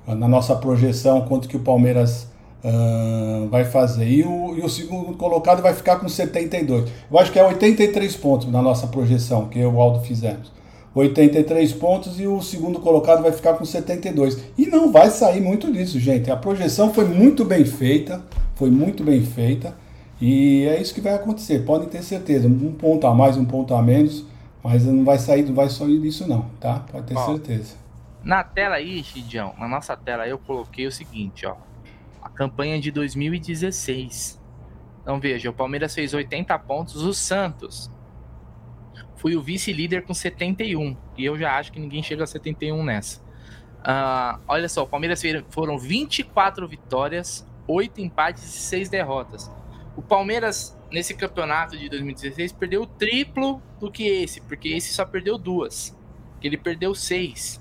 [0.06, 2.28] na nossa projeção quanto que o Palmeiras
[2.64, 4.06] uh, vai fazer.
[4.06, 6.90] E o, e o segundo colocado vai ficar com 72.
[7.10, 10.52] Eu acho que é 83 pontos na nossa projeção, que eu e o Aldo fizemos.
[10.94, 14.38] 83 pontos e o segundo colocado vai ficar com 72.
[14.56, 16.30] E não vai sair muito disso, gente.
[16.30, 18.22] A projeção foi muito bem feita,
[18.54, 19.74] foi muito bem feita.
[20.20, 22.48] E é isso que vai acontecer, podem ter certeza.
[22.48, 24.24] Um ponto a mais, um ponto a menos
[24.62, 26.80] mas não vai sair, não vai sair disso não, tá?
[26.90, 27.76] Pode ter ó, certeza.
[28.22, 31.56] Na tela aí, Chidião, na nossa tela eu coloquei o seguinte, ó.
[32.22, 34.40] A campanha de 2016.
[35.02, 37.90] Então veja, o Palmeiras fez 80 pontos, o Santos
[39.18, 40.96] foi o vice-líder com 71.
[41.16, 43.20] E eu já acho que ninguém chega a 71 nessa.
[43.80, 49.50] Uh, olha só, o Palmeiras foram 24 vitórias, 8 empates e 6 derrotas.
[49.96, 55.04] O Palmeiras nesse campeonato de 2016 perdeu o triplo do que esse, porque esse só
[55.04, 55.96] perdeu duas.
[56.42, 57.60] Ele perdeu seis.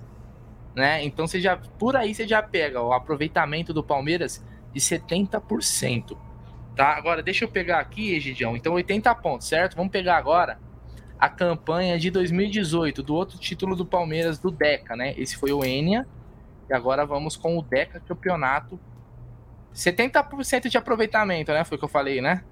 [0.75, 1.03] Né?
[1.03, 6.17] Então você já por aí você já pega o aproveitamento do Palmeiras de 70%.
[6.75, 6.95] Tá?
[6.95, 8.55] Agora deixa eu pegar aqui, Egidião.
[8.55, 9.75] Então 80 pontos, certo?
[9.75, 10.59] Vamos pegar agora
[11.19, 15.15] a campanha de 2018 do outro título do Palmeiras do Deca, né?
[15.17, 16.05] Esse foi o Enia.
[16.69, 18.79] E agora vamos com o Deca Campeonato.
[19.73, 21.63] 70% de aproveitamento, né?
[21.63, 22.43] Foi o que eu falei, né?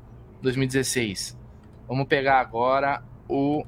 [0.46, 1.38] 2016.
[1.88, 3.66] Vamos pegar agora o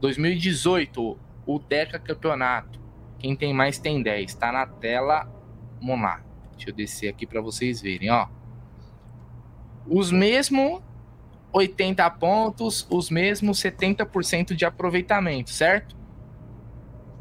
[0.00, 2.80] 2018, o Deca Campeonato.
[3.18, 4.34] Quem tem mais tem 10.
[4.34, 5.28] Tá na tela.
[5.80, 6.22] Vamos lá.
[6.52, 8.28] Deixa eu descer aqui para vocês verem, ó.
[9.84, 10.80] Os mesmos
[11.52, 15.96] 80 pontos, os mesmos 70% de aproveitamento, certo?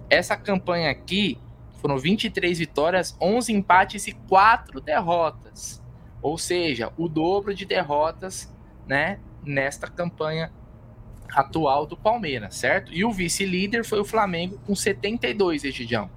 [0.09, 1.39] Essa campanha aqui
[1.81, 5.81] foram 23 vitórias, 11 empates e 4 derrotas.
[6.21, 8.53] Ou seja, o dobro de derrotas,
[8.87, 10.51] né, nesta campanha
[11.33, 12.93] atual do Palmeiras, certo?
[12.93, 16.09] E o vice-líder foi o Flamengo com 72, Egidião.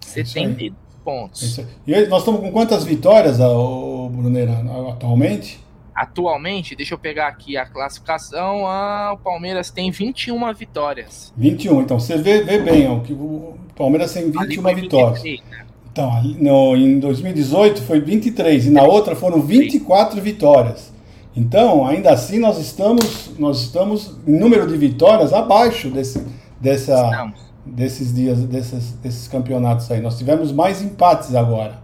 [0.00, 1.58] 72 pontos.
[1.86, 4.52] E nós estamos com quantas vitórias, Bruneira,
[4.90, 5.60] atualmente?
[5.94, 8.66] Atualmente, deixa eu pegar aqui a classificação.
[8.66, 11.32] Ah, o Palmeiras tem 21 vitórias.
[11.36, 15.22] 21, então você vê, vê bem, ó, que o Palmeiras tem 21 vitórias.
[15.22, 15.66] 23, né?
[15.92, 20.92] Então, no, em 2018 foi 23 e na outra foram 24 vitórias.
[21.34, 26.26] Então, ainda assim, nós estamos, nós estamos em número de vitórias abaixo desse,
[26.60, 27.32] dessa,
[27.64, 30.00] desses dias, desses, desses campeonatos aí.
[30.00, 31.78] Nós tivemos mais empates agora.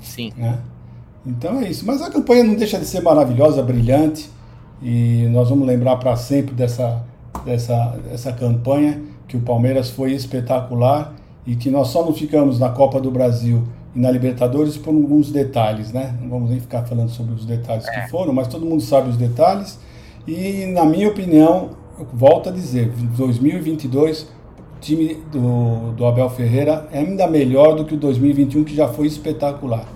[0.00, 0.32] Sim.
[0.36, 0.58] Né?
[1.26, 1.86] Então é isso.
[1.86, 4.30] Mas a campanha não deixa de ser maravilhosa, brilhante.
[4.82, 7.02] E nós vamos lembrar para sempre dessa,
[7.44, 11.14] dessa, dessa campanha que o Palmeiras foi espetacular
[11.46, 15.30] e que nós só não ficamos na Copa do Brasil e na Libertadores por alguns
[15.30, 16.16] detalhes, né?
[16.20, 18.00] Não vamos nem ficar falando sobre os detalhes é.
[18.00, 19.78] que foram, mas todo mundo sabe os detalhes.
[20.26, 26.88] E na minha opinião, eu volto a dizer, 2022 o time do, do Abel Ferreira
[26.90, 29.86] é ainda melhor do que o 2021 que já foi espetacular.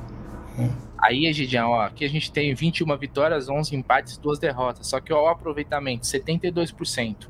[0.59, 0.71] Né?
[0.99, 4.87] Aí, Egidião, ó, aqui a gente tem 21 vitórias, 11 empates, 2 derrotas.
[4.87, 7.29] Só que ó, o aproveitamento, 72%.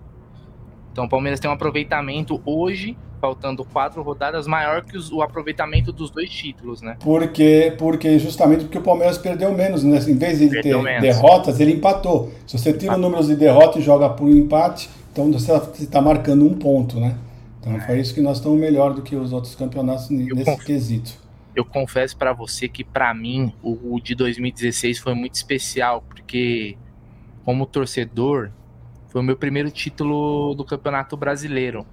[0.92, 5.90] Então o Palmeiras tem um aproveitamento hoje, faltando quatro rodadas, maior que os, o aproveitamento
[5.90, 6.98] dos dois títulos, né?
[7.00, 9.96] Porque, porque justamente porque o Palmeiras perdeu menos, né?
[10.06, 11.00] Em vez de perdeu ter menos.
[11.00, 12.30] derrotas, ele empatou.
[12.46, 15.52] Se você tira o número de derrotas e joga por empate, então você
[15.82, 17.16] está marcando um ponto, né?
[17.60, 17.80] Então é.
[17.80, 20.64] foi isso que nós estamos melhor do que os outros campeonatos nesse conf...
[20.64, 21.24] quesito
[21.56, 26.76] eu confesso para você que para mim o, o, de 2016 foi muito especial, porque
[27.44, 28.50] como torcedor
[29.08, 31.86] foi o meu primeiro título do Campeonato Brasileiro.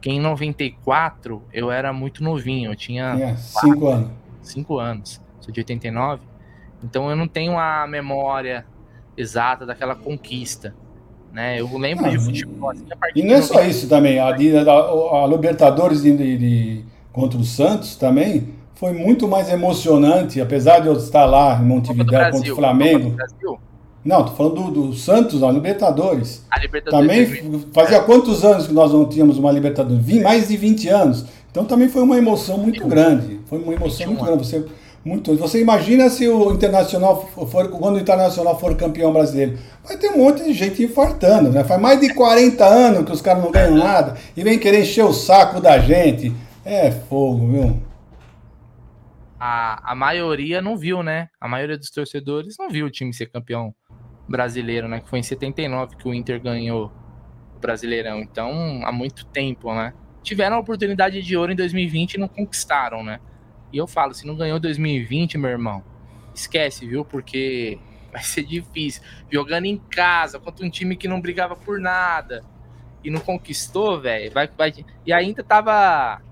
[0.00, 4.10] Porque em 94 eu era muito novinho, eu tinha 5 é, anos.
[4.40, 5.20] 5 anos.
[5.40, 6.22] Sou de 89.
[6.82, 8.64] Então eu não tenho a memória
[9.14, 10.74] exata daquela conquista.
[11.30, 11.60] Né?
[11.60, 12.70] Eu lembro ah, de futebol.
[12.70, 14.18] Assim, e não é só isso também.
[14.18, 20.78] A, a, a Libertadores de, de, contra o Santos também foi muito mais emocionante, apesar
[20.78, 23.14] de eu estar lá em Montevideo contra o Flamengo.
[24.04, 26.44] Não, tô falando do, do Santos, a Libertadores.
[26.50, 27.38] A Libertadores.
[27.38, 30.02] Também fazia quantos anos que nós não tínhamos uma Libertadores?
[30.02, 31.26] Vim mais de 20 anos.
[31.50, 33.40] Então também foi uma emoção muito grande.
[33.46, 34.46] Foi uma emoção muito grande.
[34.46, 34.64] Você,
[35.04, 39.58] muito, você imagina se o Internacional for, quando o Internacional for campeão brasileiro.
[39.84, 41.62] Vai ter um monte de gente infartando, né?
[41.62, 45.04] Faz mais de 40 anos que os caras não ganham nada e vem querer encher
[45.04, 46.32] o saco da gente.
[46.64, 47.90] É fogo, viu?
[49.40, 51.28] a, a maioria não viu, né?
[51.40, 53.74] A maioria dos torcedores não viu o time ser campeão
[54.30, 55.00] brasileiro, né?
[55.00, 56.92] Que foi em 79 que o Inter ganhou
[57.56, 58.20] o Brasileirão.
[58.20, 59.92] Então, há muito tempo, né?
[60.22, 63.18] Tiveram a oportunidade de ouro em 2020 e não conquistaram, né?
[63.72, 65.82] E eu falo, se não ganhou 2020, meu irmão,
[66.32, 67.04] esquece, viu?
[67.04, 67.78] Porque
[68.12, 69.02] vai ser difícil.
[69.30, 72.44] Jogando em casa, contra um time que não brigava por nada
[73.02, 74.72] e não conquistou, velho, vai, vai.
[75.04, 76.22] E ainda tava.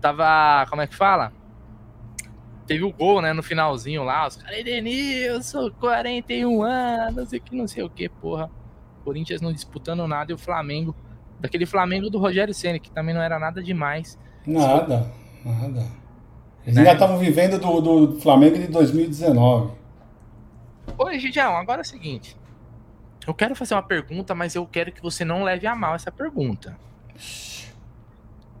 [0.00, 0.66] Tava.
[0.68, 1.32] Como é que fala?
[2.68, 7.66] Teve o gol, né, no finalzinho lá, os caras, Edenilson, 41 anos, e que não
[7.66, 8.50] sei o que, porra.
[9.02, 10.94] Corinthians não disputando nada e o Flamengo,
[11.40, 14.18] daquele Flamengo do Rogério Senna, que também não era nada demais.
[14.46, 15.10] Nada,
[15.42, 15.50] Só...
[15.50, 15.86] nada.
[16.62, 16.82] Eles né?
[16.82, 19.72] ainda estavam vivendo do, do Flamengo de 2019.
[20.98, 22.36] Oi, Gidião, agora é o seguinte.
[23.26, 26.12] Eu quero fazer uma pergunta, mas eu quero que você não leve a mal essa
[26.12, 26.78] pergunta.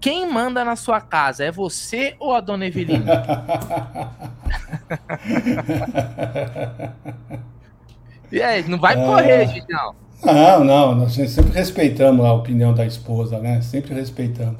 [0.00, 3.24] Quem manda na sua casa é você ou a dona Evelina?
[8.30, 9.46] e aí, não vai correr, é...
[9.46, 9.94] Gidião.
[10.24, 13.60] Não, não, nós sempre respeitamos a opinião da esposa, né?
[13.60, 14.56] Sempre respeitamos.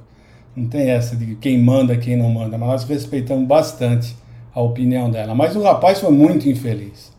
[0.55, 4.17] Não tem essa de quem manda quem não manda, mas nós respeitamos bastante
[4.55, 5.35] a opinião dela.
[5.35, 7.13] Mas o rapaz foi muito infeliz.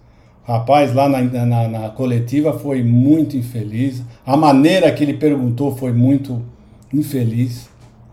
[0.48, 4.04] O rapaz lá na, na, na coletiva foi muito infeliz.
[4.26, 6.42] A maneira que ele perguntou foi muito
[6.94, 7.69] infeliz.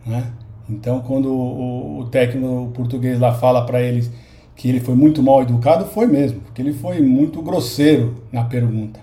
[0.07, 0.33] Né?
[0.69, 4.11] Então, quando o, o técnico português lá fala para eles
[4.55, 9.01] que ele foi muito mal educado, foi mesmo, porque ele foi muito grosseiro na pergunta.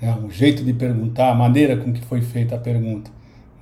[0.00, 0.14] Né?
[0.22, 3.10] O jeito de perguntar, a maneira com que foi feita a pergunta.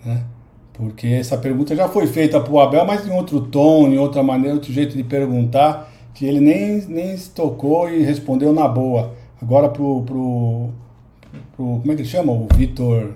[0.05, 0.25] Né?
[0.73, 4.23] Porque essa pergunta já foi feita para o Abel, mas em outro tom, em outra
[4.23, 9.15] maneira, outro jeito de perguntar, que ele nem, nem se tocou e respondeu na boa.
[9.41, 10.71] Agora, para o pro.
[11.57, 12.33] Como é que ele chama?
[12.33, 13.13] O Vitor.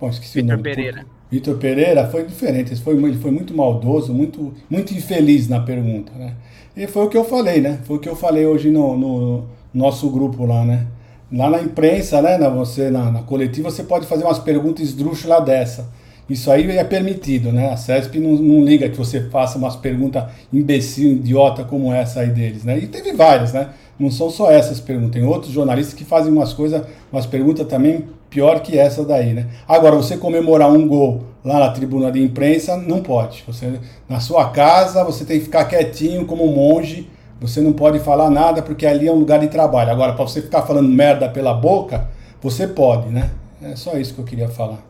[0.00, 1.17] Bom, esqueci Vitor Pereira.
[1.30, 6.12] Vitor Pereira foi diferente, ele foi, ele foi muito maldoso, muito, muito infeliz na pergunta,
[6.16, 6.34] né?
[6.76, 7.78] E foi o que eu falei, né?
[7.84, 10.86] Foi o que eu falei hoje no, no nosso grupo lá, né?
[11.30, 12.38] Lá na imprensa, né?
[12.38, 15.90] Na, você, na, na coletiva, você pode fazer umas perguntas esdrúxulas dessa.
[16.30, 17.70] Isso aí é permitido, né?
[17.70, 22.30] A CESP não, não liga que você faça umas perguntas imbecil, idiota como essa aí
[22.30, 22.78] deles, né?
[22.78, 23.70] E teve várias, né?
[23.98, 25.12] Não são só essas perguntas.
[25.12, 29.48] Tem outros jornalistas que fazem umas coisas, umas perguntas também pior que essa daí, né?
[29.66, 33.42] Agora, você comemorar um gol lá na tribuna de imprensa, não pode.
[33.46, 37.08] Você, na sua casa, você tem que ficar quietinho como um monge,
[37.40, 39.90] você não pode falar nada porque ali é um lugar de trabalho.
[39.90, 42.10] Agora, para você ficar falando merda pela boca,
[42.40, 43.30] você pode, né?
[43.62, 44.82] É só isso que eu queria falar.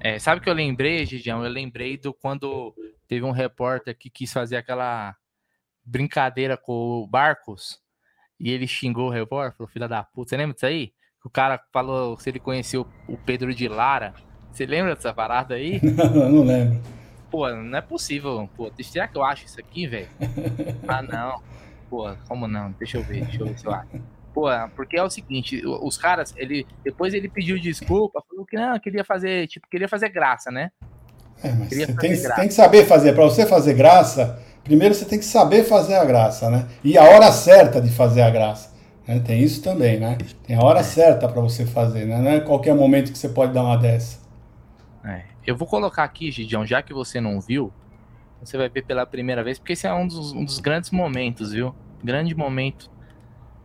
[0.00, 1.44] É, sabe que eu lembrei, Gigião?
[1.44, 2.74] Eu lembrei do quando
[3.08, 5.14] teve um repórter que quis fazer aquela
[5.84, 7.80] brincadeira com o Barcos
[8.38, 10.30] e ele xingou o repórter, falou, filha da puta.
[10.30, 10.92] Você lembra disso aí?
[11.26, 14.14] O cara falou se ele conheceu o Pedro de Lara.
[14.52, 15.80] Você lembra dessa parada aí?
[15.82, 16.80] não, não lembro.
[17.28, 18.48] Pô, não é possível.
[18.56, 20.06] Pô, será que eu acho isso aqui, velho?
[20.86, 21.42] ah, não.
[21.90, 22.70] Pô, como não?
[22.78, 23.88] Deixa eu ver, deixa eu ver se eu acho.
[24.32, 24.46] Pô,
[24.76, 29.02] porque é o seguinte, os caras, ele depois ele pediu desculpa, falou que não, queria
[29.02, 30.70] fazer, tipo, queria fazer graça, né?
[31.42, 33.14] É, mas você tem, tem, que saber fazer.
[33.14, 36.68] Para você fazer graça, primeiro você tem que saber fazer a graça, né?
[36.84, 38.75] E a hora certa de fazer a graça.
[39.06, 39.20] Né?
[39.20, 40.18] Tem isso também, né?
[40.46, 42.18] Tem a hora certa para você fazer, né?
[42.18, 44.18] Não é qualquer momento que você pode dar uma dessa.
[45.04, 45.22] É.
[45.46, 47.72] Eu vou colocar aqui, Gidião, já que você não viu,
[48.40, 51.52] você vai ver pela primeira vez, porque esse é um dos, um dos grandes momentos,
[51.52, 51.74] viu?
[52.02, 52.90] Grande momento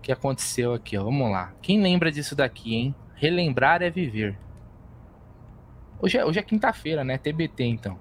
[0.02, 1.04] que aconteceu aqui, ó.
[1.04, 1.54] Vamos lá.
[1.62, 2.96] Quem lembra disso daqui, hein?
[3.16, 4.38] Relembrar é viver.
[6.00, 7.18] Hoje é, hoje é quinta-feira, né?
[7.18, 8.00] TBT, então.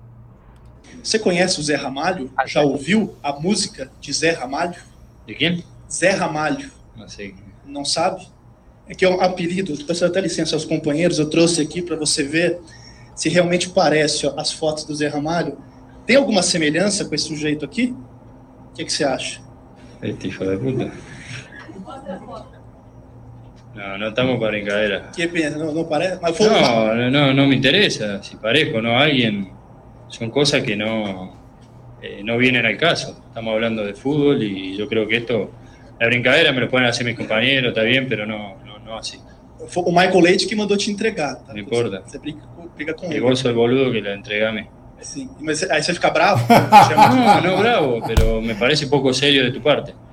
[1.03, 2.31] Você conhece o Zé Ramalho?
[2.37, 4.81] Ah, Já ouviu a música de Zé Ramalho?
[5.27, 5.65] De quem?
[5.91, 6.71] Zé Ramalho.
[6.97, 7.35] Não sei.
[7.67, 8.27] Não sabe?
[8.89, 9.77] É que é um apelido.
[9.85, 12.61] Peço até licença aos companheiros, eu trouxe aqui para você ver
[13.15, 15.59] se realmente parece ó, as fotos do Zé Ramalho.
[16.07, 17.95] Tem alguma semelhança com esse sujeito aqui?
[18.71, 19.41] O que, que você acha?
[20.03, 20.93] Este hijo de puta.
[23.75, 25.11] No, no estamos para brincadeira.
[25.15, 25.57] ¿Qué piensa?
[25.57, 26.19] ¿No, no parece?
[26.41, 29.53] No, no, no me interesa si parezco no a alguien.
[30.09, 31.37] Son cosas que no,
[32.03, 33.23] eh, no vienen al caso.
[33.29, 35.51] Estamos hablando de fútbol y yo creo que esto
[36.01, 39.21] La brincadeira me lo pueden hacer mis compañeros, está bien, pero no, no, no así.
[39.69, 41.35] Foi o Michael Leite que mandou te entregar.
[41.37, 41.53] Tá?
[41.53, 42.03] Não importa.
[42.07, 42.41] Você briga,
[42.75, 43.19] briga com ele.
[43.19, 44.67] Igual sou o boludo que la entrega a mim.
[45.03, 46.43] Sim, mas aí você fica bravo?
[46.53, 49.95] não, não bravo, pero me parece pouco sério de tu parte.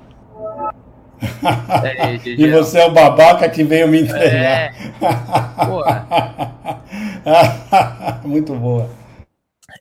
[1.84, 4.30] É, e você é o babaca que veio me entregar.
[4.30, 4.72] É.
[8.28, 8.88] Muito boa.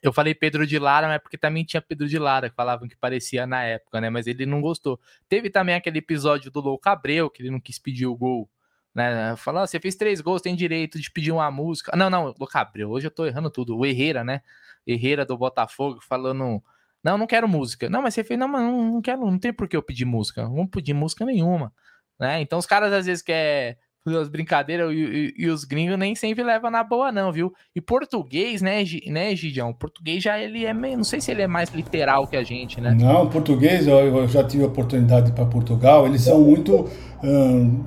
[0.01, 2.95] Eu falei Pedro de Lara, mas porque também tinha Pedro de Lara, que falavam que
[2.95, 4.09] parecia na época, né?
[4.09, 4.99] Mas ele não gostou.
[5.29, 8.49] Teve também aquele episódio do Louco Abreu, que ele não quis pedir o gol.
[8.93, 9.35] Né?
[9.37, 11.95] Falou, você fez três gols, tem direito de pedir uma música.
[11.95, 13.77] Não, não, Louco Abreu, hoje eu tô errando tudo.
[13.77, 14.41] O Herrera, né?
[14.85, 16.61] Herrera do Botafogo, falando.
[17.03, 17.89] Não, não quero música.
[17.89, 20.05] Não, mas você fez, não, mas não, não quero, não tem por que eu pedir
[20.05, 20.43] música.
[20.43, 21.71] Não vou pedir música nenhuma.
[22.19, 22.41] Né?
[22.41, 23.77] Então os caras às vezes querem
[24.15, 27.51] as brincadeiras e, e, e, os gringos nem sempre levam na boa, não, viu?
[27.75, 29.73] E português, né, né, Gidião?
[29.73, 30.97] Português já ele é meio.
[30.97, 32.95] Não sei se ele é mais literal que a gente, né?
[32.97, 36.87] Não, português, eu, eu já tive oportunidade para Portugal, eles são muito
[37.23, 37.83] hum,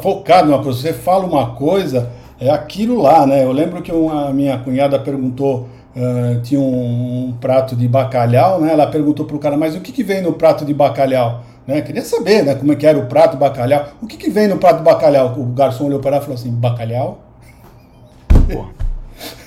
[0.00, 0.80] focados numa coisa.
[0.80, 3.44] Você fala uma coisa, é aquilo lá, né?
[3.44, 5.68] Eu lembro que uma, minha cunhada perguntou.
[5.96, 8.70] Uh, tinha um, um, prato de bacalhau, né?
[8.70, 11.42] Ela perguntou pro cara, mas o que, que vem no prato de bacalhau?
[11.66, 11.82] Né?
[11.82, 13.92] Queria saber né, como é que era o prato bacalhau.
[14.00, 15.38] O que, que vem no prato bacalhau?
[15.38, 17.24] O garçom olhou para ela e falou assim: bacalhau?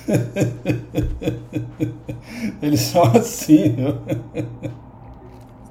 [2.61, 3.75] Eles são assim.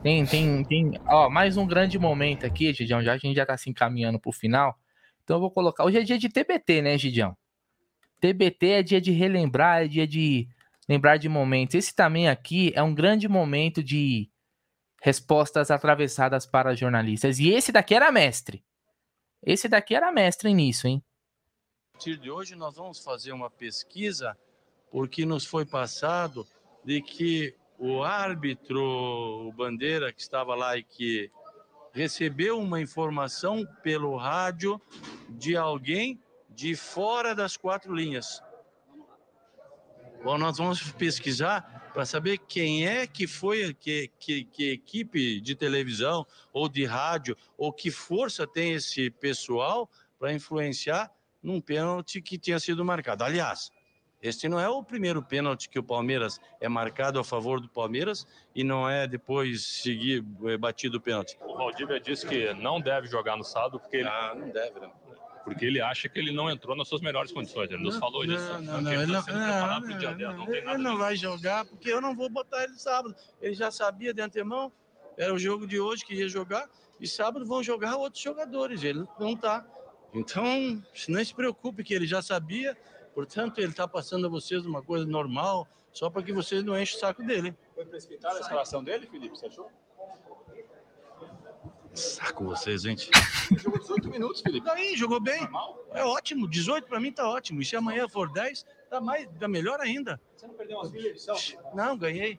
[0.02, 0.98] Tem, tem, tem.
[1.06, 3.02] Ó, mais um grande momento aqui, Gidião.
[3.02, 4.78] Já a gente já tá se encaminhando pro final.
[5.24, 5.84] Então eu vou colocar.
[5.84, 7.36] Hoje é dia de TBT, né, Gidião?
[8.20, 10.48] TBT é dia de relembrar, é dia de
[10.88, 11.74] lembrar de momentos.
[11.74, 14.28] Esse também aqui é um grande momento de
[15.00, 17.38] respostas atravessadas para jornalistas.
[17.38, 18.64] E esse daqui era mestre.
[19.42, 21.02] Esse daqui era mestre nisso, hein?
[21.90, 24.36] A partir de hoje nós vamos fazer uma pesquisa
[24.90, 26.46] porque nos foi passado
[26.84, 28.80] de que o árbitro,
[29.48, 31.30] o Bandeira que estava lá e que
[31.92, 34.80] recebeu uma informação pelo rádio
[35.28, 38.42] de alguém de fora das quatro linhas.
[40.22, 45.56] Bom, nós vamos pesquisar para saber quem é que foi, que, que, que equipe de
[45.56, 51.10] televisão ou de rádio, ou que força tem esse pessoal para influenciar
[51.42, 53.24] num pênalti que tinha sido marcado.
[53.24, 53.72] Aliás,
[54.22, 58.24] Este não é o primeiro pênalti que o Palmeiras é marcado a favor do Palmeiras
[58.54, 61.36] e não é depois seguir é, batido o pênalti.
[61.40, 64.92] O Valdívia disse que não deve jogar no sábado porque ele, Ah, não deve, não.
[65.44, 67.70] Porque ele acha que ele não entrou nas suas melhores condições.
[67.70, 68.44] Ele nos Não, falou disso.
[68.52, 70.98] Não, não, não, ele ele tá não, não, não, 10, não não, ele não disso.
[70.98, 73.14] vai jogar porque eu não vou botar ele sábado.
[73.40, 74.72] Ele já sabia de antemão,
[75.16, 76.68] era o jogo de hoje que ia jogar,
[77.00, 79.66] e sábado vão jogar outros jogadores, ele não tá.
[80.12, 82.76] Então, não se preocupe que ele já sabia,
[83.14, 86.96] portanto, ele está passando a vocês uma coisa normal, só para que vocês não enchem
[86.96, 87.54] o saco dele.
[87.74, 89.36] Foi precipitada a escalação dele, Felipe?
[89.36, 89.70] Você achou?
[91.98, 93.10] Saco vocês, gente.
[93.50, 94.64] Ele jogou 18 minutos, Felipe.
[94.66, 95.48] Daí, jogou bem.
[95.92, 97.60] É ótimo, 18 para mim tá ótimo.
[97.60, 100.20] E se amanhã for 10, tá mais, tá melhor ainda.
[100.36, 101.26] Você não perdeu umas milhas?
[101.74, 102.38] Não, ganhei.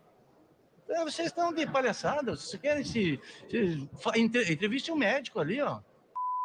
[0.87, 2.35] É, Vocês estão de palhaçada.
[2.35, 3.19] Vocês querem se.
[3.49, 3.87] se
[4.17, 5.81] entreviste um médico ali, ó.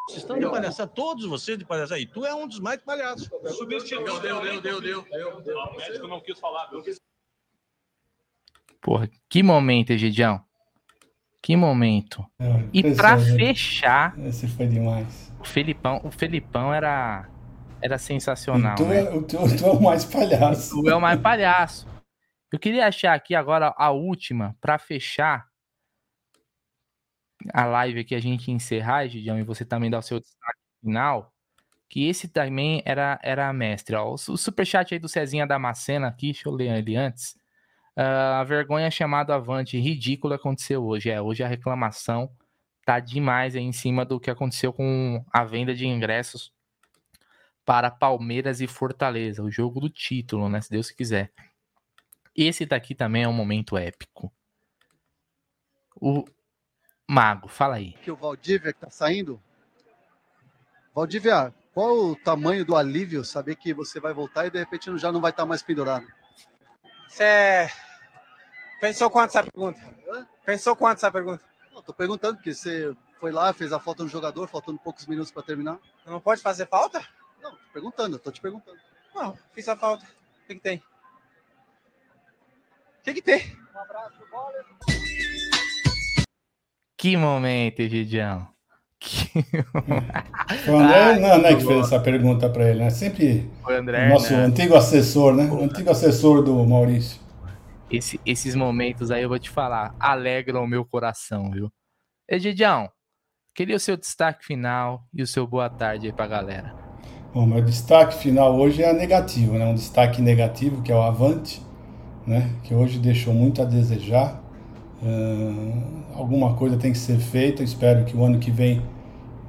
[0.07, 1.99] Vocês estão de palhaçada, todos vocês de palhaçada.
[1.99, 3.31] E tu é um dos mais palhaços.
[3.57, 4.21] Subestimou.
[4.21, 5.59] Deu, deu, deu, deu, deu.
[5.59, 6.67] O médico não quis falar.
[6.67, 6.83] viu?
[8.83, 10.45] Porra, que momento, Egidião.
[11.45, 12.25] Que momento.
[12.39, 13.37] É, E pra impressionante.
[13.37, 15.31] fechar, Esse foi demais.
[15.39, 17.29] o Felipão, o Felipão era,
[17.83, 19.01] era sensacional, tu, né?
[19.01, 20.81] é, o, tu, tu é o mais palhaço.
[20.83, 21.87] Tu é o mais palhaço.
[22.51, 25.47] Eu queria achar aqui agora a última pra fechar
[27.53, 31.31] a live aqui, a gente encerrar, Gidião, e você também dar o seu destaque final.
[31.91, 33.95] Que esse também era, era mestre.
[33.95, 34.15] Ó.
[34.15, 37.37] O superchat aí do Cezinha Damascena aqui, deixa eu ler ele antes.
[37.97, 41.11] Ah, a vergonha chamada Avante, ridículo aconteceu hoje.
[41.11, 42.31] É, hoje a reclamação
[42.85, 46.53] tá demais aí em cima do que aconteceu com a venda de ingressos
[47.65, 50.61] para Palmeiras e Fortaleza, o jogo do título, né?
[50.61, 51.33] Se Deus quiser.
[52.37, 54.31] Esse daqui também é um momento épico.
[55.97, 56.25] O
[57.09, 57.93] Mago, fala aí.
[58.03, 59.41] que o Valdívia que tá saindo.
[60.95, 65.11] Valdívia, qual o tamanho do alívio saber que você vai voltar e de repente já
[65.11, 66.07] não vai estar mais pendurado?
[67.09, 67.69] Você
[68.81, 69.81] pensou quanto essa pergunta?
[70.45, 71.43] Pensou quanto essa pergunta?
[71.73, 75.31] Não, tô perguntando porque você foi lá, fez a falta no jogador, faltando poucos minutos
[75.31, 75.79] para terminar.
[76.07, 77.05] Não pode fazer falta?
[77.43, 78.79] Não, tô perguntando, tô te perguntando.
[79.15, 80.05] Não, fiz a falta.
[80.05, 80.77] O que, que tem?
[80.77, 80.83] O
[83.05, 83.57] que, que tem?
[86.97, 88.49] Que momento, Egidião.
[88.99, 89.29] Que...
[90.65, 92.91] Foi o André né, que fez essa pergunta para ele, né?
[92.91, 94.47] Sempre Foi o André nosso Hernan.
[94.47, 95.45] antigo assessor, né?
[95.45, 97.21] O antigo assessor do Maurício.
[97.97, 101.71] Esse- esses momentos aí eu vou te falar, alegram o meu coração, viu?
[102.29, 102.89] Egidião,
[103.55, 106.75] queria o seu destaque final e o seu boa tarde aí pra galera.
[107.33, 109.65] Bom, meu destaque final hoje é negativo, né?
[109.67, 111.61] Um destaque negativo, que é o Avante,
[112.27, 112.51] né?
[112.63, 114.41] Que hoje deixou muito a desejar.
[115.03, 117.63] Ahn, alguma coisa tem que ser feita.
[117.63, 118.81] Espero que o ano que vem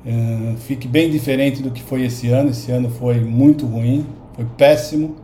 [0.06, 2.50] ahn, fique bem diferente do que foi esse ano.
[2.50, 5.16] Esse ano foi muito ruim, foi péssimo.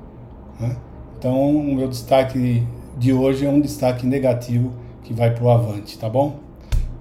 [0.59, 0.77] né?
[1.17, 2.63] Então, o meu destaque
[3.01, 6.39] de hoje é um destaque negativo que vai para o Avante, tá bom?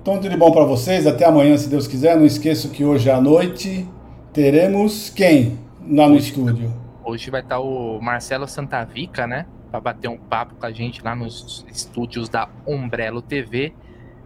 [0.00, 1.06] Então, tudo de bom para vocês.
[1.06, 2.16] Até amanhã, se Deus quiser.
[2.16, 3.86] Não esqueça que hoje à noite
[4.32, 6.72] teremos quem lá no estúdio?
[7.04, 9.44] Hoje vai estar o Marcelo Santavica, né?
[9.70, 13.74] Pra bater um papo com a gente lá nos estúdios da Umbrello TV.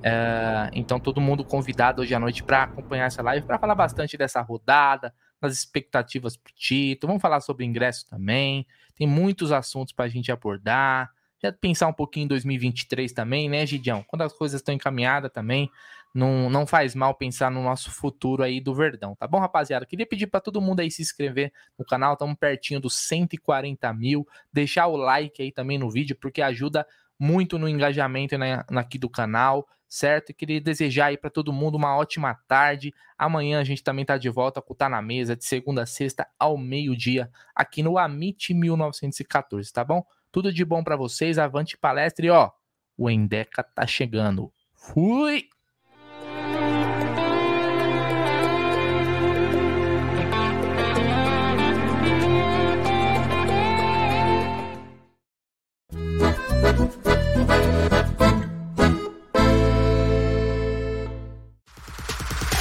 [0.00, 4.16] É, então, todo mundo convidado hoje à noite para acompanhar essa live, para falar bastante
[4.16, 7.08] dessa rodada, das expectativas pro título.
[7.08, 8.64] Vamos falar sobre ingresso também.
[8.94, 11.10] Tem muitos assuntos para a gente abordar.
[11.52, 14.02] Pensar um pouquinho em 2023 também, né, Gidião?
[14.06, 15.70] Quando as coisas estão encaminhadas também,
[16.14, 19.84] não, não faz mal pensar no nosso futuro aí do Verdão, tá bom, rapaziada?
[19.84, 24.26] Queria pedir para todo mundo aí se inscrever no canal, estamos pertinho dos 140 mil.
[24.52, 26.86] Deixar o like aí também no vídeo, porque ajuda
[27.18, 30.30] muito no engajamento na, na- aqui do canal, certo?
[30.30, 32.94] E queria desejar aí para todo mundo uma ótima tarde.
[33.18, 35.86] Amanhã a gente também tá de volta com o Tá na Mesa, de segunda a
[35.86, 40.04] sexta ao meio-dia, aqui no Amit 1914, tá bom?
[40.34, 42.50] Tudo de bom para vocês, avante palestra e ó,
[42.98, 44.52] o Endeca tá chegando.
[44.74, 45.48] Fui!